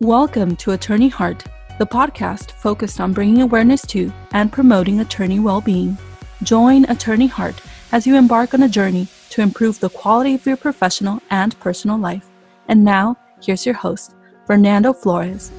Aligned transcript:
Welcome 0.00 0.56
to 0.56 0.72
Attorney 0.72 1.08
Heart, 1.08 1.46
the 1.78 1.86
podcast 1.86 2.50
focused 2.52 3.00
on 3.00 3.14
bringing 3.14 3.40
awareness 3.40 3.80
to 3.86 4.12
and 4.32 4.52
promoting 4.52 5.00
attorney 5.00 5.40
well 5.40 5.62
being. 5.62 5.96
Join 6.42 6.84
Attorney 6.90 7.28
Heart 7.28 7.62
as 7.92 8.06
you 8.06 8.14
embark 8.14 8.52
on 8.52 8.64
a 8.64 8.68
journey 8.68 9.08
to 9.30 9.40
improve 9.40 9.80
the 9.80 9.88
quality 9.88 10.34
of 10.34 10.44
your 10.44 10.58
professional 10.58 11.22
and 11.30 11.58
personal 11.60 11.96
life. 11.96 12.28
And 12.68 12.84
now, 12.84 13.16
here's 13.42 13.64
your 13.64 13.74
host, 13.74 14.14
Fernando 14.46 14.92
Flores. 14.92 15.50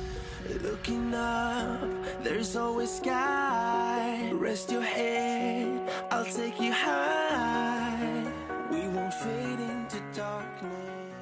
Looking 0.62 1.16
up, 1.16 1.90
there's 2.22 2.56
always 2.56 2.96
sky. 2.96 4.30
Rest 4.36 4.72
your 4.72 4.84
head, 4.84 5.90
I'll 6.12 6.26
take 6.26 6.62
you 6.62 6.72
high. 6.72 8.32
We 8.70 8.82
won't 8.82 9.16
fade 9.16 9.60
into 9.60 10.00
darkness. 10.14 11.16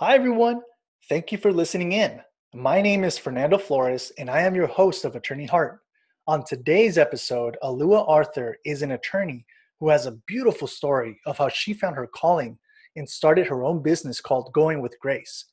Hi, 0.00 0.16
everyone. 0.16 0.62
Thank 1.10 1.32
you 1.32 1.38
for 1.38 1.52
listening 1.52 1.90
in. 1.90 2.20
My 2.54 2.80
name 2.80 3.02
is 3.02 3.18
Fernando 3.18 3.58
Flores, 3.58 4.12
and 4.16 4.30
I 4.30 4.42
am 4.42 4.54
your 4.54 4.68
host 4.68 5.04
of 5.04 5.16
Attorney 5.16 5.46
Heart. 5.46 5.80
On 6.28 6.44
today's 6.44 6.98
episode, 6.98 7.56
Alua 7.64 8.08
Arthur 8.08 8.58
is 8.64 8.82
an 8.82 8.92
attorney 8.92 9.44
who 9.80 9.88
has 9.88 10.06
a 10.06 10.20
beautiful 10.28 10.68
story 10.68 11.20
of 11.26 11.36
how 11.36 11.48
she 11.48 11.74
found 11.74 11.96
her 11.96 12.06
calling 12.06 12.60
and 12.94 13.10
started 13.10 13.48
her 13.48 13.64
own 13.64 13.82
business 13.82 14.20
called 14.20 14.52
Going 14.52 14.80
with 14.80 15.00
Grace. 15.00 15.46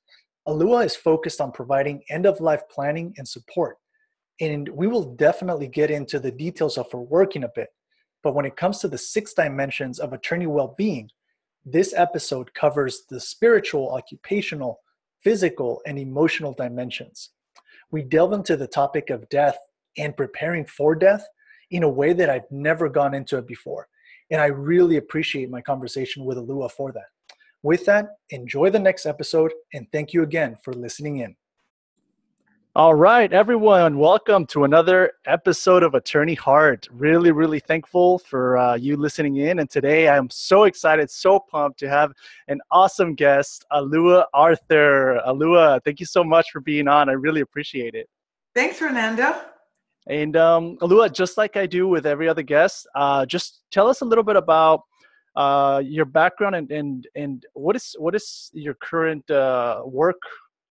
Alua 0.47 0.85
is 0.85 0.95
focused 0.95 1.41
on 1.41 1.51
providing 1.51 2.03
end 2.11 2.27
of 2.27 2.39
life 2.39 2.61
planning 2.69 3.15
and 3.17 3.27
support, 3.27 3.77
and 4.39 4.69
we 4.69 4.85
will 4.85 5.15
definitely 5.15 5.67
get 5.67 5.89
into 5.89 6.19
the 6.19 6.29
details 6.29 6.77
of 6.77 6.91
her 6.91 7.01
work 7.01 7.35
in 7.35 7.45
a 7.45 7.51
bit. 7.55 7.69
But 8.21 8.35
when 8.35 8.45
it 8.45 8.57
comes 8.57 8.77
to 8.81 8.87
the 8.87 8.99
six 8.99 9.33
dimensions 9.33 9.97
of 9.97 10.13
attorney 10.13 10.45
well 10.45 10.75
being, 10.77 11.09
this 11.65 11.95
episode 11.97 12.53
covers 12.53 13.05
the 13.09 13.19
spiritual, 13.19 13.89
occupational, 13.89 14.81
physical, 15.23 15.81
and 15.85 15.97
emotional 15.97 16.53
dimensions. 16.53 17.31
We 17.91 18.03
delve 18.03 18.33
into 18.33 18.57
the 18.57 18.67
topic 18.67 19.09
of 19.09 19.29
death 19.29 19.57
and 19.97 20.15
preparing 20.15 20.65
for 20.65 20.95
death 20.95 21.25
in 21.71 21.83
a 21.83 21.89
way 21.89 22.13
that 22.13 22.29
I've 22.29 22.49
never 22.51 22.89
gone 22.89 23.13
into 23.13 23.37
it 23.37 23.47
before. 23.47 23.87
And 24.29 24.41
I 24.41 24.47
really 24.47 24.97
appreciate 24.97 25.49
my 25.49 25.61
conversation 25.61 26.25
with 26.25 26.37
Alua 26.37 26.71
for 26.71 26.91
that. 26.91 27.07
With 27.63 27.85
that, 27.85 28.07
enjoy 28.29 28.69
the 28.69 28.79
next 28.79 29.05
episode 29.05 29.51
and 29.73 29.87
thank 29.91 30.13
you 30.13 30.23
again 30.23 30.57
for 30.63 30.73
listening 30.73 31.17
in. 31.17 31.35
All 32.77 32.93
right, 32.93 33.33
everyone, 33.33 33.97
welcome 33.97 34.45
to 34.53 34.63
another 34.63 35.13
episode 35.25 35.81
of 35.81 35.95
Attorney 35.95 36.35
Heart. 36.35 36.87
Really, 36.91 37.31
really 37.31 37.59
thankful 37.59 38.19
for 38.19 38.55
uh, 38.55 38.75
you 38.75 38.95
listening 38.97 39.37
in. 39.37 39.57
And 39.57 39.67
today 39.67 40.07
I'm 40.07 40.29
so 40.29 40.65
excited, 40.65 41.09
so 41.09 41.39
pumped 41.39 41.79
to 41.79 41.89
have 41.89 42.13
an 42.49 42.61
awesome 42.69 43.15
guest, 43.15 43.65
Alua 43.71 44.25
Arthur. 44.31 45.19
Alua, 45.25 45.83
thank 45.85 45.99
you 45.99 46.05
so 46.05 46.23
much 46.23 46.51
for 46.51 46.61
being 46.61 46.87
on. 46.87 47.09
I 47.09 47.13
really 47.13 47.41
appreciate 47.41 47.95
it. 47.95 48.07
Thanks, 48.53 48.77
Fernando. 48.77 49.41
And 50.07 50.37
um, 50.37 50.77
Alua, 50.77 51.11
just 51.11 51.35
like 51.35 51.57
I 51.57 51.65
do 51.65 51.87
with 51.87 52.05
every 52.05 52.29
other 52.29 52.43
guest, 52.43 52.87
uh, 52.93 53.25
just 53.25 53.63
tell 53.71 53.87
us 53.87 54.01
a 54.01 54.05
little 54.05 54.23
bit 54.23 54.35
about 54.35 54.83
uh, 55.35 55.81
your 55.83 56.05
background 56.05 56.53
and, 56.53 56.71
and, 56.71 57.07
and 57.15 57.43
what 57.53 57.75
is 57.75 57.95
what 57.97 58.13
is 58.13 58.51
your 58.53 58.75
current 58.75 59.27
uh, 59.31 59.81
work 59.83 60.21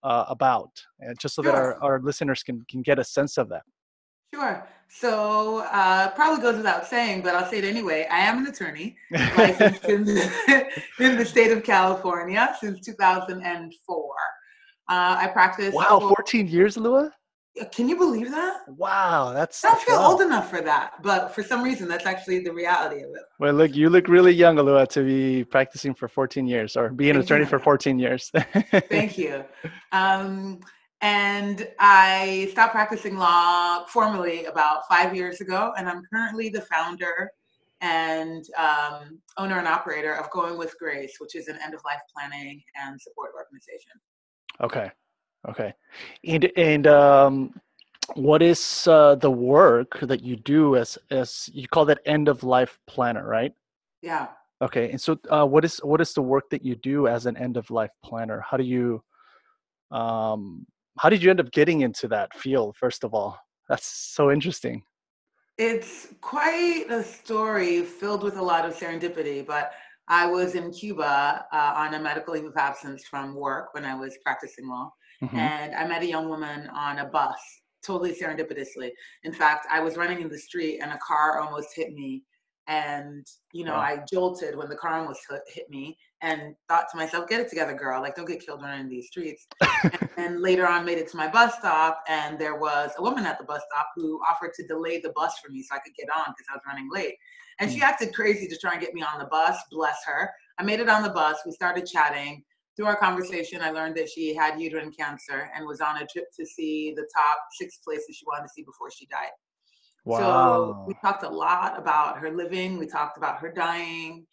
uh, 0.02 0.24
about, 0.28 0.70
and 1.00 1.18
just 1.18 1.34
so 1.34 1.42
that 1.42 1.54
our, 1.54 1.82
our 1.82 2.00
listeners 2.00 2.42
can, 2.42 2.64
can 2.68 2.82
get 2.82 2.98
a 2.98 3.04
sense 3.04 3.38
of 3.38 3.48
that. 3.48 3.62
Sure. 4.34 4.66
So, 4.88 5.58
uh, 5.70 6.10
probably 6.10 6.42
goes 6.42 6.56
without 6.56 6.86
saying, 6.86 7.22
but 7.22 7.34
I'll 7.34 7.48
say 7.48 7.58
it 7.58 7.64
anyway. 7.64 8.06
I 8.10 8.20
am 8.20 8.38
an 8.38 8.46
attorney 8.46 8.96
licensed 9.10 9.84
in, 9.88 10.00
in 11.00 11.16
the 11.16 11.24
state 11.24 11.50
of 11.50 11.62
California 11.62 12.54
since 12.60 12.80
2004. 12.80 14.14
Uh, 14.88 15.16
I 15.18 15.26
practice. 15.28 15.72
wow, 15.72 15.98
for- 16.00 16.08
14 16.08 16.46
years, 16.48 16.76
Alua? 16.76 17.10
Can 17.70 17.88
you 17.88 17.96
believe 17.96 18.30
that? 18.30 18.60
Wow, 18.66 19.32
that's. 19.34 19.62
I 19.62 19.70
don't 19.70 19.82
feel 19.82 19.96
old 19.96 20.22
enough 20.22 20.48
for 20.48 20.62
that, 20.62 21.02
but 21.02 21.34
for 21.34 21.42
some 21.42 21.62
reason, 21.62 21.86
that's 21.86 22.06
actually 22.06 22.38
the 22.38 22.52
reality 22.52 23.02
of 23.02 23.10
it. 23.10 23.22
Well, 23.38 23.52
look, 23.52 23.76
you 23.76 23.90
look 23.90 24.08
really 24.08 24.32
young, 24.32 24.56
Alua, 24.56 24.88
to 24.88 25.04
be 25.04 25.44
practicing 25.44 25.92
for 25.92 26.08
14 26.08 26.46
years 26.46 26.76
or 26.76 26.88
be 26.88 27.10
an 27.10 27.16
Thank 27.16 27.28
you. 27.28 27.36
attorney 27.36 27.44
for 27.44 27.58
14 27.58 27.98
years. 27.98 28.30
Thank 28.88 29.18
you. 29.18 29.44
Um, 29.92 30.60
and 31.02 31.68
I 31.78 32.48
stopped 32.52 32.72
practicing 32.72 33.18
law 33.18 33.84
formally 33.84 34.46
about 34.46 34.88
five 34.88 35.14
years 35.14 35.42
ago, 35.42 35.74
and 35.76 35.88
I'm 35.88 36.02
currently 36.10 36.48
the 36.48 36.62
founder 36.62 37.30
and 37.82 38.44
um, 38.56 39.18
owner 39.36 39.58
and 39.58 39.68
operator 39.68 40.14
of 40.14 40.30
Going 40.30 40.56
with 40.56 40.74
Grace, 40.78 41.16
which 41.18 41.34
is 41.34 41.48
an 41.48 41.58
end 41.62 41.74
of 41.74 41.82
life 41.84 42.00
planning 42.16 42.62
and 42.82 42.98
support 42.98 43.32
organization. 43.36 43.92
Okay. 44.60 44.90
Okay. 45.48 45.72
And 46.24 46.50
and 46.56 46.86
um 46.86 47.60
what 48.14 48.42
is 48.42 48.86
uh 48.86 49.14
the 49.16 49.30
work 49.30 49.98
that 50.00 50.22
you 50.22 50.36
do 50.36 50.76
as 50.76 50.98
as 51.10 51.48
you 51.52 51.66
call 51.68 51.84
that 51.86 52.00
end 52.06 52.28
of 52.28 52.44
life 52.44 52.78
planner, 52.86 53.26
right? 53.26 53.52
Yeah. 54.02 54.28
Okay. 54.60 54.90
And 54.90 55.00
so 55.00 55.18
uh 55.30 55.46
what 55.46 55.64
is 55.64 55.78
what 55.78 56.00
is 56.00 56.12
the 56.14 56.22
work 56.22 56.50
that 56.50 56.64
you 56.64 56.76
do 56.76 57.08
as 57.08 57.26
an 57.26 57.36
end 57.36 57.56
of 57.56 57.70
life 57.70 57.90
planner? 58.04 58.44
How 58.48 58.56
do 58.56 58.64
you 58.64 59.02
um 59.90 60.66
how 60.98 61.08
did 61.08 61.22
you 61.22 61.30
end 61.30 61.40
up 61.40 61.50
getting 61.50 61.80
into 61.80 62.08
that 62.08 62.34
field 62.34 62.76
first 62.76 63.02
of 63.02 63.14
all? 63.14 63.38
That's 63.68 63.86
so 63.86 64.30
interesting. 64.30 64.82
It's 65.58 66.08
quite 66.20 66.86
a 66.90 67.02
story 67.02 67.82
filled 67.82 68.22
with 68.22 68.36
a 68.36 68.42
lot 68.42 68.64
of 68.64 68.74
serendipity, 68.74 69.46
but 69.46 69.72
I 70.08 70.26
was 70.26 70.54
in 70.54 70.72
Cuba 70.72 71.46
uh, 71.52 71.72
on 71.76 71.94
a 71.94 72.00
medical 72.00 72.34
leave 72.34 72.44
of 72.44 72.56
absence 72.56 73.04
from 73.04 73.34
work 73.34 73.72
when 73.74 73.84
I 73.84 73.94
was 73.94 74.18
practicing 74.24 74.68
law. 74.68 74.92
Mhm. 75.22 75.34
and 75.34 75.74
I 75.74 75.86
met 75.86 76.02
a 76.02 76.06
young 76.06 76.28
woman 76.28 76.68
on 76.70 76.98
a 76.98 77.04
bus, 77.06 77.40
totally 77.82 78.14
serendipitously. 78.14 78.90
In 79.22 79.32
fact, 79.32 79.66
I 79.70 79.80
was 79.80 79.96
running 79.96 80.20
in 80.20 80.28
the 80.28 80.38
street 80.38 80.80
and 80.80 80.92
a 80.92 80.98
car 80.98 81.38
almost 81.40 81.68
hit 81.74 81.92
me. 81.92 82.24
And, 82.68 83.26
you 83.52 83.64
know, 83.64 83.74
Wow. 83.74 83.80
I 83.80 83.96
jolted 84.10 84.54
when 84.56 84.68
the 84.68 84.76
car 84.76 84.94
almost 84.94 85.20
hit, 85.28 85.42
hit 85.48 85.68
me 85.70 85.98
and 86.20 86.54
thought 86.68 86.88
to 86.90 86.96
myself, 86.96 87.28
get 87.28 87.40
it 87.40 87.48
together, 87.48 87.74
girl. 87.74 88.00
Like, 88.00 88.14
don't 88.14 88.24
get 88.24 88.40
killed 88.44 88.62
running 88.62 88.82
in 88.82 88.88
these 88.88 89.08
streets. 89.08 89.48
and 90.16 90.40
later 90.40 90.66
on, 90.68 90.84
made 90.84 90.98
it 90.98 91.08
to 91.10 91.16
my 91.16 91.26
bus 91.26 91.54
stop. 91.58 92.04
And 92.06 92.38
there 92.38 92.54
was 92.54 92.92
a 92.98 93.02
woman 93.02 93.26
at 93.26 93.38
the 93.38 93.44
bus 93.44 93.62
stop 93.68 93.88
who 93.96 94.20
offered 94.28 94.54
to 94.54 94.66
delay 94.66 95.00
the 95.00 95.10
bus 95.10 95.38
for 95.40 95.50
me 95.50 95.62
so 95.62 95.74
I 95.74 95.80
could 95.80 95.94
get 95.94 96.08
on 96.08 96.26
because 96.32 96.46
I 96.50 96.54
was 96.54 96.62
running 96.66 96.88
late. 96.90 97.16
And 97.58 97.70
she 97.70 97.82
acted 97.82 98.14
crazy 98.14 98.46
to 98.48 98.56
try 98.56 98.72
and 98.72 98.80
get 98.80 98.94
me 98.94 99.02
on 99.02 99.18
the 99.18 99.26
bus. 99.26 99.56
Bless 99.70 100.04
her. 100.04 100.32
I 100.58 100.62
made 100.62 100.78
it 100.80 100.88
on 100.88 101.02
the 101.02 101.10
bus. 101.10 101.38
We 101.44 101.52
started 101.52 101.86
chatting 101.86 102.44
through 102.82 102.88
our 102.88 102.96
conversation, 102.96 103.62
I 103.62 103.70
learned 103.70 103.96
that 103.96 104.10
she 104.10 104.34
had 104.34 104.60
uterine 104.60 104.90
cancer 104.90 105.48
and 105.54 105.64
was 105.64 105.80
on 105.80 105.98
a 105.98 106.06
trip 106.06 106.24
to 106.36 106.44
see 106.44 106.92
the 106.96 107.06
top 107.16 107.38
six 107.52 107.78
places 107.78 108.16
she 108.16 108.24
wanted 108.26 108.48
to 108.48 108.48
see 108.48 108.64
before 108.64 108.90
she 108.90 109.06
died. 109.06 109.30
Wow. 110.04 110.18
So 110.18 110.84
we 110.88 110.94
talked 111.00 111.22
a 111.22 111.28
lot 111.28 111.78
about 111.78 112.18
her 112.18 112.32
living, 112.32 112.78
we 112.78 112.88
talked 112.88 113.16
about 113.16 113.38
her 113.38 113.52
dying. 113.52 114.26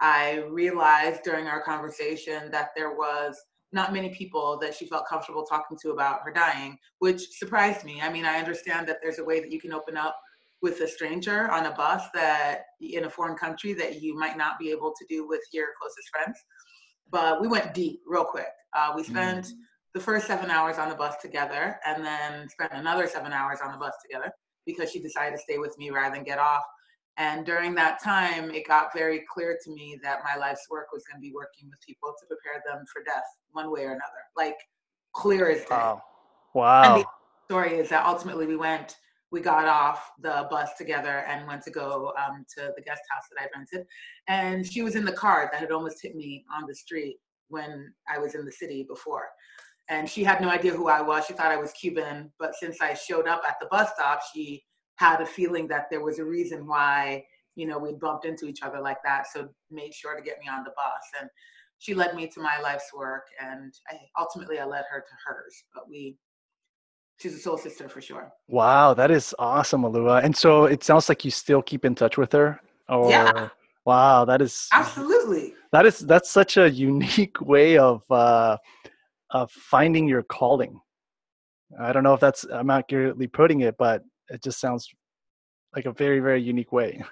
I 0.00 0.44
realized 0.48 1.24
during 1.24 1.48
our 1.48 1.60
conversation 1.60 2.48
that 2.52 2.68
there 2.76 2.92
was 2.92 3.36
not 3.72 3.92
many 3.92 4.10
people 4.10 4.56
that 4.60 4.72
she 4.72 4.86
felt 4.86 5.08
comfortable 5.08 5.44
talking 5.44 5.76
to 5.82 5.90
about 5.90 6.20
her 6.22 6.30
dying, 6.30 6.78
which 7.00 7.22
surprised 7.38 7.84
me. 7.84 8.00
I 8.00 8.12
mean, 8.12 8.24
I 8.24 8.38
understand 8.38 8.86
that 8.86 8.98
there's 9.02 9.18
a 9.18 9.24
way 9.24 9.40
that 9.40 9.50
you 9.50 9.60
can 9.60 9.72
open 9.72 9.96
up 9.96 10.16
with 10.62 10.80
a 10.80 10.86
stranger 10.86 11.50
on 11.50 11.66
a 11.66 11.72
bus 11.72 12.04
that 12.14 12.66
in 12.80 13.04
a 13.04 13.10
foreign 13.10 13.36
country 13.36 13.72
that 13.72 14.00
you 14.00 14.16
might 14.16 14.36
not 14.36 14.60
be 14.60 14.70
able 14.70 14.92
to 14.96 15.04
do 15.08 15.26
with 15.26 15.42
your 15.52 15.68
closest 15.80 16.08
friends 16.10 16.38
but 17.10 17.40
we 17.40 17.48
went 17.48 17.74
deep 17.74 18.00
real 18.06 18.24
quick. 18.24 18.48
Uh, 18.74 18.92
we 18.94 19.02
spent 19.02 19.52
the 19.94 20.00
first 20.00 20.26
seven 20.26 20.50
hours 20.50 20.76
on 20.78 20.88
the 20.88 20.94
bus 20.94 21.16
together 21.22 21.78
and 21.86 22.04
then 22.04 22.48
spent 22.48 22.72
another 22.74 23.06
seven 23.06 23.32
hours 23.32 23.58
on 23.64 23.72
the 23.72 23.78
bus 23.78 23.94
together 24.02 24.30
because 24.66 24.90
she 24.90 25.00
decided 25.00 25.36
to 25.36 25.42
stay 25.42 25.58
with 25.58 25.76
me 25.78 25.90
rather 25.90 26.14
than 26.14 26.24
get 26.24 26.38
off. 26.38 26.62
And 27.16 27.46
during 27.46 27.74
that 27.76 28.02
time, 28.02 28.50
it 28.50 28.66
got 28.66 28.92
very 28.94 29.24
clear 29.32 29.56
to 29.64 29.70
me 29.70 29.98
that 30.02 30.18
my 30.22 30.38
life's 30.38 30.66
work 30.70 30.88
was 30.92 31.02
going 31.04 31.16
to 31.16 31.22
be 31.26 31.32
working 31.32 31.70
with 31.70 31.78
people 31.86 32.12
to 32.20 32.26
prepare 32.26 32.62
them 32.66 32.84
for 32.92 33.02
death 33.04 33.24
one 33.52 33.70
way 33.70 33.84
or 33.84 33.92
another, 33.92 34.02
like 34.36 34.56
clear 35.14 35.48
as 35.50 35.60
day. 35.60 35.66
Wow. 35.70 36.02
And 36.54 36.92
Wow. 36.92 36.96
the 36.98 37.04
story 37.46 37.78
is 37.78 37.88
that 37.88 38.04
ultimately 38.04 38.46
we 38.46 38.56
went, 38.56 38.96
we 39.36 39.42
got 39.42 39.68
off 39.68 40.12
the 40.22 40.46
bus 40.50 40.70
together 40.78 41.18
and 41.28 41.46
went 41.46 41.62
to 41.62 41.70
go 41.70 42.14
um, 42.16 42.46
to 42.56 42.72
the 42.74 42.80
guest 42.80 43.02
house 43.10 43.24
that 43.30 43.42
I 43.42 43.48
rented. 43.54 43.86
And 44.28 44.66
she 44.66 44.80
was 44.80 44.96
in 44.96 45.04
the 45.04 45.12
car 45.12 45.50
that 45.52 45.60
had 45.60 45.70
almost 45.70 46.00
hit 46.00 46.16
me 46.16 46.46
on 46.50 46.66
the 46.66 46.74
street 46.74 47.18
when 47.48 47.92
I 48.08 48.18
was 48.18 48.34
in 48.34 48.46
the 48.46 48.50
city 48.50 48.86
before. 48.88 49.28
And 49.90 50.08
she 50.08 50.24
had 50.24 50.40
no 50.40 50.48
idea 50.48 50.72
who 50.72 50.88
I 50.88 51.02
was. 51.02 51.26
She 51.26 51.34
thought 51.34 51.52
I 51.52 51.58
was 51.58 51.72
Cuban. 51.72 52.32
But 52.38 52.54
since 52.54 52.80
I 52.80 52.94
showed 52.94 53.28
up 53.28 53.42
at 53.46 53.56
the 53.60 53.68
bus 53.70 53.90
stop, 53.94 54.22
she 54.34 54.64
had 54.94 55.20
a 55.20 55.26
feeling 55.26 55.68
that 55.68 55.90
there 55.90 56.02
was 56.02 56.18
a 56.18 56.24
reason 56.24 56.66
why, 56.66 57.22
you 57.56 57.66
know, 57.66 57.78
we 57.78 57.92
bumped 57.92 58.24
into 58.24 58.46
each 58.46 58.62
other 58.62 58.80
like 58.80 59.02
that. 59.04 59.26
So 59.30 59.50
made 59.70 59.92
sure 59.92 60.16
to 60.16 60.22
get 60.22 60.38
me 60.38 60.48
on 60.48 60.64
the 60.64 60.70
bus. 60.70 61.20
And 61.20 61.28
she 61.76 61.92
led 61.92 62.14
me 62.14 62.26
to 62.28 62.40
my 62.40 62.58
life's 62.62 62.90
work. 62.96 63.26
And 63.38 63.74
I, 63.90 63.98
ultimately, 64.18 64.58
I 64.58 64.64
led 64.64 64.84
her 64.90 65.00
to 65.00 65.14
hers. 65.26 65.62
But 65.74 65.90
we 65.90 66.16
she's 67.16 67.34
a 67.34 67.38
soul 67.38 67.58
sister 67.58 67.88
for 67.88 68.00
sure. 68.00 68.32
Wow, 68.48 68.94
that 68.94 69.10
is 69.10 69.34
awesome, 69.38 69.82
Alua. 69.82 70.22
And 70.24 70.36
so 70.36 70.64
it 70.64 70.84
sounds 70.84 71.08
like 71.08 71.24
you 71.24 71.30
still 71.30 71.62
keep 71.62 71.84
in 71.84 71.94
touch 71.94 72.18
with 72.18 72.32
her. 72.32 72.60
Or 72.88 73.10
Yeah. 73.10 73.48
wow, 73.84 74.24
that 74.24 74.42
is 74.42 74.68
Absolutely. 74.72 75.54
that 75.72 75.86
is 75.86 75.98
that's 76.00 76.30
such 76.30 76.56
a 76.56 76.70
unique 76.70 77.40
way 77.52 77.78
of 77.78 78.02
uh 78.10 78.58
of 79.30 79.50
finding 79.50 80.06
your 80.06 80.22
calling. 80.22 80.80
I 81.80 81.92
don't 81.92 82.04
know 82.04 82.14
if 82.14 82.20
that's 82.20 82.44
I'm 82.44 82.70
accurately 82.70 83.26
putting 83.26 83.60
it, 83.60 83.76
but 83.76 84.02
it 84.28 84.42
just 84.42 84.60
sounds 84.60 84.88
like 85.74 85.86
a 85.86 85.92
very 85.92 86.20
very 86.20 86.42
unique 86.42 86.72
way. 86.72 87.02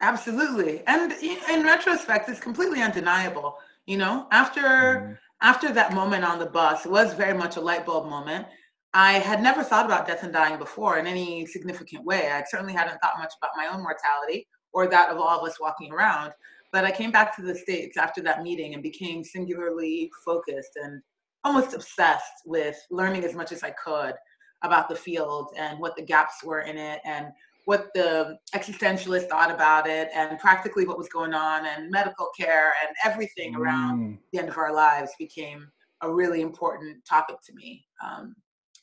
Absolutely, 0.00 0.82
and 0.86 1.12
in 1.12 1.62
retrospect, 1.62 2.28
it's 2.28 2.40
completely 2.40 2.82
undeniable. 2.82 3.56
You 3.86 3.98
know, 3.98 4.26
after 4.32 4.60
mm. 4.60 5.18
after 5.40 5.72
that 5.72 5.94
moment 5.94 6.24
on 6.24 6.38
the 6.38 6.46
bus, 6.46 6.84
it 6.84 6.90
was 6.90 7.14
very 7.14 7.34
much 7.34 7.56
a 7.56 7.60
light 7.60 7.86
bulb 7.86 8.08
moment. 8.10 8.46
I 8.94 9.14
had 9.14 9.42
never 9.42 9.64
thought 9.64 9.86
about 9.86 10.06
death 10.06 10.22
and 10.22 10.32
dying 10.32 10.56
before 10.56 10.98
in 10.98 11.06
any 11.08 11.44
significant 11.46 12.04
way. 12.04 12.30
I 12.30 12.44
certainly 12.48 12.72
hadn't 12.72 13.00
thought 13.00 13.18
much 13.18 13.32
about 13.36 13.56
my 13.56 13.66
own 13.66 13.82
mortality 13.82 14.46
or 14.72 14.86
that 14.86 15.10
of 15.10 15.18
all 15.18 15.40
of 15.40 15.48
us 15.48 15.60
walking 15.60 15.92
around. 15.92 16.32
But 16.72 16.84
I 16.84 16.92
came 16.92 17.10
back 17.10 17.34
to 17.36 17.42
the 17.42 17.56
States 17.56 17.96
after 17.96 18.22
that 18.22 18.42
meeting 18.42 18.72
and 18.72 18.82
became 18.82 19.24
singularly 19.24 20.12
focused 20.24 20.76
and 20.76 21.02
almost 21.42 21.74
obsessed 21.74 22.42
with 22.46 22.76
learning 22.90 23.24
as 23.24 23.34
much 23.34 23.50
as 23.50 23.64
I 23.64 23.70
could 23.70 24.14
about 24.62 24.88
the 24.88 24.94
field 24.94 25.48
and 25.56 25.80
what 25.80 25.96
the 25.96 26.02
gaps 26.02 26.44
were 26.44 26.60
in 26.60 26.78
it 26.78 27.00
and 27.04 27.26
what 27.64 27.88
the 27.94 28.38
existentialists 28.54 29.28
thought 29.28 29.50
about 29.50 29.88
it 29.88 30.08
and 30.14 30.38
practically 30.38 30.86
what 30.86 30.98
was 30.98 31.08
going 31.08 31.34
on 31.34 31.66
and 31.66 31.90
medical 31.90 32.28
care 32.38 32.72
and 32.86 32.94
everything 33.04 33.56
around 33.56 34.00
mm. 34.00 34.18
the 34.32 34.38
end 34.38 34.48
of 34.48 34.56
our 34.56 34.72
lives 34.72 35.10
became 35.18 35.66
a 36.02 36.12
really 36.12 36.42
important 36.42 37.04
topic 37.04 37.36
to 37.44 37.54
me. 37.54 37.84
Um, 38.04 38.34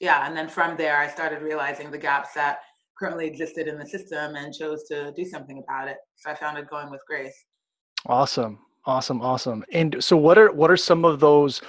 yeah, 0.01 0.27
and 0.27 0.36
then 0.36 0.50
from 0.50 0.75
there, 0.75 0.98
I 0.98 1.07
started 1.07 1.42
realizing 1.42 1.92
the 1.92 1.98
gaps 1.98 2.33
that 2.33 2.62
currently 2.98 3.27
existed 3.27 3.68
in 3.68 3.77
the 3.77 3.86
system 3.86 4.36
and 4.36 4.53
chose 4.53 4.83
to 4.86 5.13
do 5.15 5.24
something 5.24 5.63
about 5.63 5.88
it. 5.88 5.98
So 6.15 6.31
I 6.31 6.36
founded 6.36 6.68
Going 6.68 6.89
with 6.89 7.01
Grace. 7.07 7.45
Awesome. 8.07 8.59
Awesome, 8.86 9.21
awesome. 9.21 9.63
And 9.71 10.03
so 10.03 10.18
what 10.18 10.39
are 10.39 10.51
what 10.51 10.71
are 10.71 10.77
some 10.77 11.06
of 11.06 11.19
those 11.19 11.62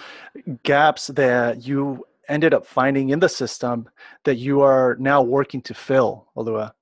gaps 0.62 1.08
that 1.08 1.66
you 1.66 2.06
ended 2.26 2.54
up 2.54 2.64
finding 2.64 3.10
in 3.10 3.20
the 3.20 3.28
system 3.28 3.90
that 4.24 4.36
you 4.36 4.62
are 4.62 4.96
now 4.98 5.20
working 5.20 5.60
to 5.62 5.74
fill, 5.74 6.28
Alua? 6.34 6.72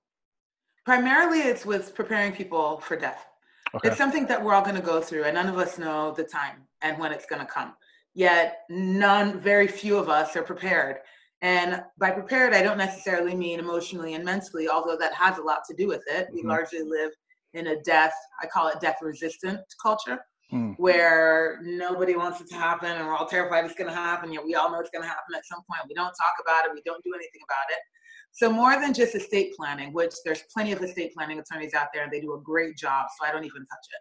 Primarily 0.85 1.41
it's 1.41 1.67
with 1.67 1.97
preparing 1.97 2.33
people 2.33 2.79
for 2.79 2.97
death. 2.97 3.27
Okay. 3.75 3.89
It's 3.89 3.99
something 3.99 4.27
that 4.27 4.43
we're 4.43 4.55
all 4.55 4.63
going 4.63 4.77
to 4.77 4.83
go 4.83 5.01
through 5.01 5.25
and 5.25 5.35
none 5.35 5.49
of 5.49 5.59
us 5.59 5.79
know 5.79 6.13
the 6.13 6.25
time 6.25 6.63
and 6.81 6.97
when 6.99 7.11
it's 7.11 7.27
going 7.27 7.41
to 7.41 7.47
come. 7.47 7.75
Yet 8.15 8.61
none 8.69 9.41
very 9.41 9.67
few 9.67 9.97
of 9.97 10.09
us 10.09 10.37
are 10.37 10.43
prepared. 10.43 10.99
And 11.43 11.83
by 11.99 12.11
prepared, 12.11 12.53
I 12.53 12.63
don't 12.63 12.77
necessarily 12.77 13.35
mean 13.35 13.61
emotionally 13.61 14.15
and 14.15 14.25
mentally, 14.25 14.69
although 14.69 14.97
that 14.99 15.15
has 15.15 15.39
a 15.39 15.43
lot 15.43 15.61
to 15.69 15.75
do 15.75 15.89
with 15.89 16.03
it. 16.07 16.29
We 16.33 16.41
mm-hmm. 16.41 16.51
largely 16.51 16.83
live 16.83 17.11
in 17.55 17.69
a 17.69 17.81
death, 17.83 18.13
I 18.43 18.47
call 18.47 18.69
it 18.69 18.81
death 18.81 18.97
resistant 19.01 19.61
culture, 19.83 20.19
mm. 20.53 20.75
where 20.77 21.61
nobody 21.63 22.15
wants 22.15 22.41
it 22.41 22.49
to 22.51 22.55
happen 22.55 22.91
and 22.91 23.07
we're 23.07 23.17
all 23.17 23.27
terrified 23.27 23.65
it's 23.65 23.75
going 23.75 23.91
to 23.91 23.97
happen. 23.97 24.33
Yet 24.33 24.45
we 24.45 24.55
all 24.55 24.71
know 24.71 24.81
it's 24.81 24.91
going 24.91 25.03
to 25.03 25.09
happen 25.09 25.35
at 25.35 25.47
some 25.47 25.61
point. 25.69 25.89
We 25.89 25.95
don't 25.95 26.07
talk 26.07 26.35
about 26.43 26.67
it, 26.67 26.73
we 26.75 26.83
don't 26.85 27.03
do 27.03 27.13
anything 27.15 27.41
about 27.49 27.71
it. 27.71 27.79
So, 28.33 28.51
more 28.51 28.81
than 28.81 28.95
just 28.95 29.15
estate 29.15 29.55
planning, 29.57 29.93
which 29.93 30.15
there's 30.25 30.45
plenty 30.55 30.73
of 30.73 30.83
estate 30.83 31.15
planning 31.15 31.41
attorneys 31.41 31.75
out 31.75 31.89
there 31.93 32.05
and 32.05 32.13
they 32.13 32.21
do 32.21 32.35
a 32.35 32.41
great 32.41 32.77
job, 32.77 33.07
so 33.19 33.27
I 33.27 33.33
don't 33.33 33.45
even 33.45 33.63
touch 33.63 33.87
it. 33.91 34.01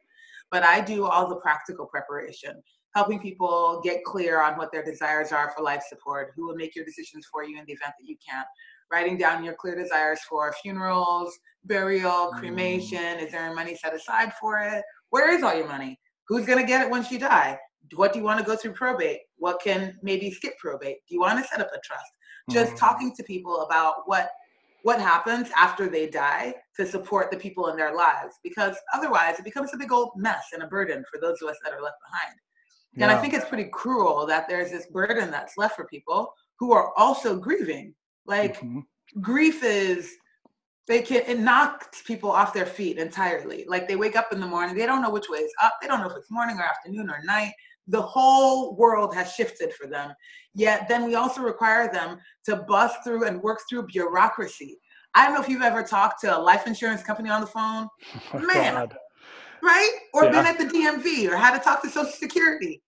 But 0.51 0.63
I 0.63 0.81
do 0.81 1.05
all 1.05 1.27
the 1.27 1.37
practical 1.37 1.87
preparation 1.87 2.61
helping 2.95 3.19
people 3.19 3.81
get 3.83 4.03
clear 4.03 4.41
on 4.41 4.57
what 4.57 4.71
their 4.71 4.83
desires 4.83 5.31
are 5.31 5.51
for 5.55 5.63
life 5.63 5.83
support, 5.87 6.31
who 6.35 6.47
will 6.47 6.55
make 6.55 6.75
your 6.75 6.85
decisions 6.85 7.25
for 7.31 7.43
you 7.43 7.57
in 7.57 7.65
the 7.65 7.73
event 7.73 7.93
that 7.99 8.07
you 8.07 8.15
can't, 8.27 8.47
writing 8.91 9.17
down 9.17 9.43
your 9.43 9.53
clear 9.53 9.75
desires 9.75 10.19
for 10.27 10.53
funerals, 10.61 11.37
burial, 11.65 12.31
cremation. 12.35 12.99
Mm. 12.99 13.23
Is 13.23 13.31
there 13.31 13.53
money 13.53 13.75
set 13.75 13.93
aside 13.93 14.33
for 14.39 14.59
it? 14.59 14.83
Where 15.11 15.31
is 15.31 15.43
all 15.43 15.55
your 15.55 15.67
money? 15.67 15.99
Who's 16.27 16.45
going 16.45 16.59
to 16.59 16.65
get 16.65 16.81
it 16.81 16.89
once 16.89 17.11
you 17.11 17.19
die? 17.19 17.57
What 17.95 18.13
do 18.13 18.19
you 18.19 18.25
want 18.25 18.39
to 18.39 18.45
go 18.45 18.55
through 18.55 18.73
probate? 18.73 19.19
What 19.37 19.61
can 19.63 19.97
maybe 20.01 20.31
skip 20.31 20.57
probate? 20.57 20.97
Do 21.07 21.15
you 21.15 21.21
want 21.21 21.41
to 21.41 21.47
set 21.47 21.61
up 21.61 21.69
a 21.73 21.79
trust? 21.83 22.11
Just 22.49 22.73
mm. 22.73 22.77
talking 22.77 23.15
to 23.15 23.23
people 23.23 23.61
about 23.61 24.03
what 24.05 24.29
what 24.83 25.01
happens 25.01 25.49
after 25.57 25.89
they 25.89 26.07
die 26.07 26.53
to 26.77 26.85
support 26.85 27.29
the 27.29 27.37
people 27.37 27.67
in 27.67 27.75
their 27.75 27.93
lives 27.93 28.35
because 28.43 28.77
otherwise 28.93 29.37
it 29.37 29.43
becomes 29.43 29.73
a 29.73 29.77
big 29.77 29.91
old 29.91 30.11
mess 30.15 30.45
and 30.53 30.63
a 30.63 30.67
burden 30.67 31.03
for 31.11 31.19
those 31.19 31.41
of 31.41 31.49
us 31.49 31.57
that 31.65 31.73
are 31.73 31.81
left 31.81 31.97
behind 32.09 32.39
yeah. 32.95 33.03
And 33.03 33.11
I 33.11 33.21
think 33.21 33.33
it's 33.33 33.47
pretty 33.47 33.69
cruel 33.71 34.25
that 34.27 34.47
there's 34.47 34.71
this 34.71 34.87
burden 34.87 35.31
that's 35.31 35.57
left 35.57 35.75
for 35.75 35.85
people 35.85 36.33
who 36.59 36.73
are 36.73 36.91
also 36.97 37.37
grieving. 37.37 37.93
Like 38.25 38.57
mm-hmm. 38.57 38.79
grief 39.21 39.63
is 39.63 40.11
they 40.87 41.01
can 41.01 41.23
it 41.27 41.39
knocks 41.39 42.01
people 42.01 42.31
off 42.31 42.53
their 42.53 42.65
feet 42.65 42.97
entirely. 42.97 43.65
Like 43.67 43.87
they 43.87 43.95
wake 43.95 44.15
up 44.15 44.33
in 44.33 44.39
the 44.39 44.47
morning, 44.47 44.75
they 44.75 44.85
don't 44.85 45.01
know 45.01 45.11
which 45.11 45.29
way 45.29 45.39
is 45.39 45.53
up, 45.61 45.73
they 45.81 45.87
don't 45.87 46.01
know 46.01 46.09
if 46.09 46.17
it's 46.17 46.31
morning 46.31 46.57
or 46.57 46.63
afternoon 46.63 47.09
or 47.09 47.21
night. 47.23 47.53
The 47.87 48.01
whole 48.01 48.75
world 48.75 49.15
has 49.15 49.33
shifted 49.33 49.73
for 49.73 49.87
them. 49.87 50.13
Yet 50.53 50.87
then 50.87 51.05
we 51.05 51.15
also 51.15 51.41
require 51.41 51.91
them 51.91 52.17
to 52.45 52.57
bust 52.67 52.97
through 53.03 53.25
and 53.25 53.41
work 53.41 53.59
through 53.69 53.87
bureaucracy. 53.87 54.77
I 55.15 55.25
don't 55.25 55.33
know 55.33 55.41
if 55.41 55.49
you've 55.49 55.63
ever 55.63 55.81
talked 55.81 56.21
to 56.21 56.37
a 56.37 56.39
life 56.39 56.67
insurance 56.67 57.01
company 57.01 57.29
on 57.29 57.41
the 57.41 57.47
phone. 57.47 57.87
Oh, 58.33 58.39
Man, 58.39 58.73
God 58.73 58.95
right? 59.61 59.91
Or 60.13 60.25
yeah. 60.25 60.31
been 60.31 60.45
at 60.45 60.57
the 60.57 60.65
DMV 60.65 61.29
or 61.29 61.37
had 61.37 61.57
to 61.57 61.63
talk 61.63 61.81
to 61.83 61.89
Social 61.89 62.11
Security. 62.11 62.81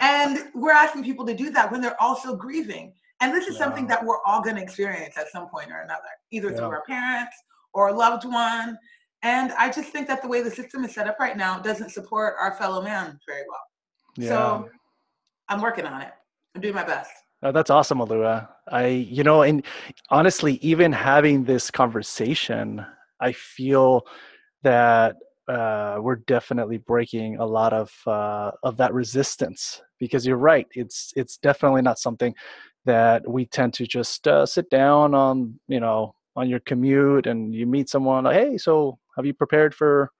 And 0.00 0.50
we're 0.54 0.72
asking 0.72 1.04
people 1.04 1.26
to 1.26 1.34
do 1.34 1.50
that 1.50 1.70
when 1.70 1.80
they're 1.80 2.00
also 2.00 2.34
grieving. 2.34 2.92
And 3.20 3.32
this 3.32 3.46
is 3.46 3.54
yeah. 3.54 3.60
something 3.60 3.86
that 3.86 4.04
we're 4.04 4.22
all 4.26 4.42
going 4.42 4.56
to 4.56 4.62
experience 4.62 5.16
at 5.16 5.28
some 5.28 5.48
point 5.48 5.70
or 5.70 5.80
another, 5.82 6.02
either 6.30 6.50
yeah. 6.50 6.56
through 6.56 6.66
our 6.66 6.82
parents 6.84 7.36
or 7.72 7.88
a 7.88 7.92
loved 7.92 8.24
one. 8.24 8.78
And 9.22 9.52
I 9.52 9.70
just 9.70 9.90
think 9.90 10.08
that 10.08 10.22
the 10.22 10.28
way 10.28 10.42
the 10.42 10.50
system 10.50 10.84
is 10.84 10.92
set 10.92 11.06
up 11.06 11.20
right 11.20 11.36
now 11.36 11.58
doesn't 11.60 11.90
support 11.90 12.34
our 12.40 12.54
fellow 12.54 12.82
man 12.82 13.20
very 13.26 13.42
well. 13.48 13.60
Yeah. 14.16 14.28
So 14.28 14.68
I'm 15.48 15.60
working 15.60 15.86
on 15.86 16.02
it. 16.02 16.10
I'm 16.54 16.60
doing 16.60 16.74
my 16.74 16.84
best. 16.84 17.12
Oh, 17.44 17.52
that's 17.52 17.70
awesome, 17.70 17.98
Alua. 17.98 18.48
I, 18.68 18.86
you 18.86 19.24
know, 19.24 19.42
and 19.42 19.64
honestly, 20.10 20.54
even 20.54 20.92
having 20.92 21.44
this 21.44 21.70
conversation, 21.70 22.84
I 23.20 23.32
feel 23.32 24.06
that 24.62 25.16
uh, 25.52 25.98
we're 26.00 26.16
definitely 26.16 26.78
breaking 26.78 27.36
a 27.36 27.44
lot 27.44 27.72
of 27.74 27.92
uh, 28.06 28.50
of 28.62 28.78
that 28.78 28.94
resistance 28.94 29.82
because 29.98 30.26
you're 30.26 30.36
right 30.36 30.66
it's 30.72 31.12
it's 31.14 31.36
definitely 31.36 31.82
not 31.82 31.98
something 31.98 32.34
that 32.86 33.28
we 33.28 33.44
tend 33.44 33.74
to 33.74 33.86
just 33.86 34.26
uh, 34.26 34.46
sit 34.46 34.68
down 34.70 35.14
on 35.14 35.58
you 35.68 35.78
know 35.78 36.14
on 36.36 36.48
your 36.48 36.60
commute 36.60 37.26
and 37.26 37.54
you 37.54 37.66
meet 37.66 37.88
someone 37.90 38.24
like 38.24 38.36
hey 38.36 38.56
so 38.56 38.98
have 39.14 39.26
you 39.26 39.34
prepared 39.34 39.74
for 39.74 40.10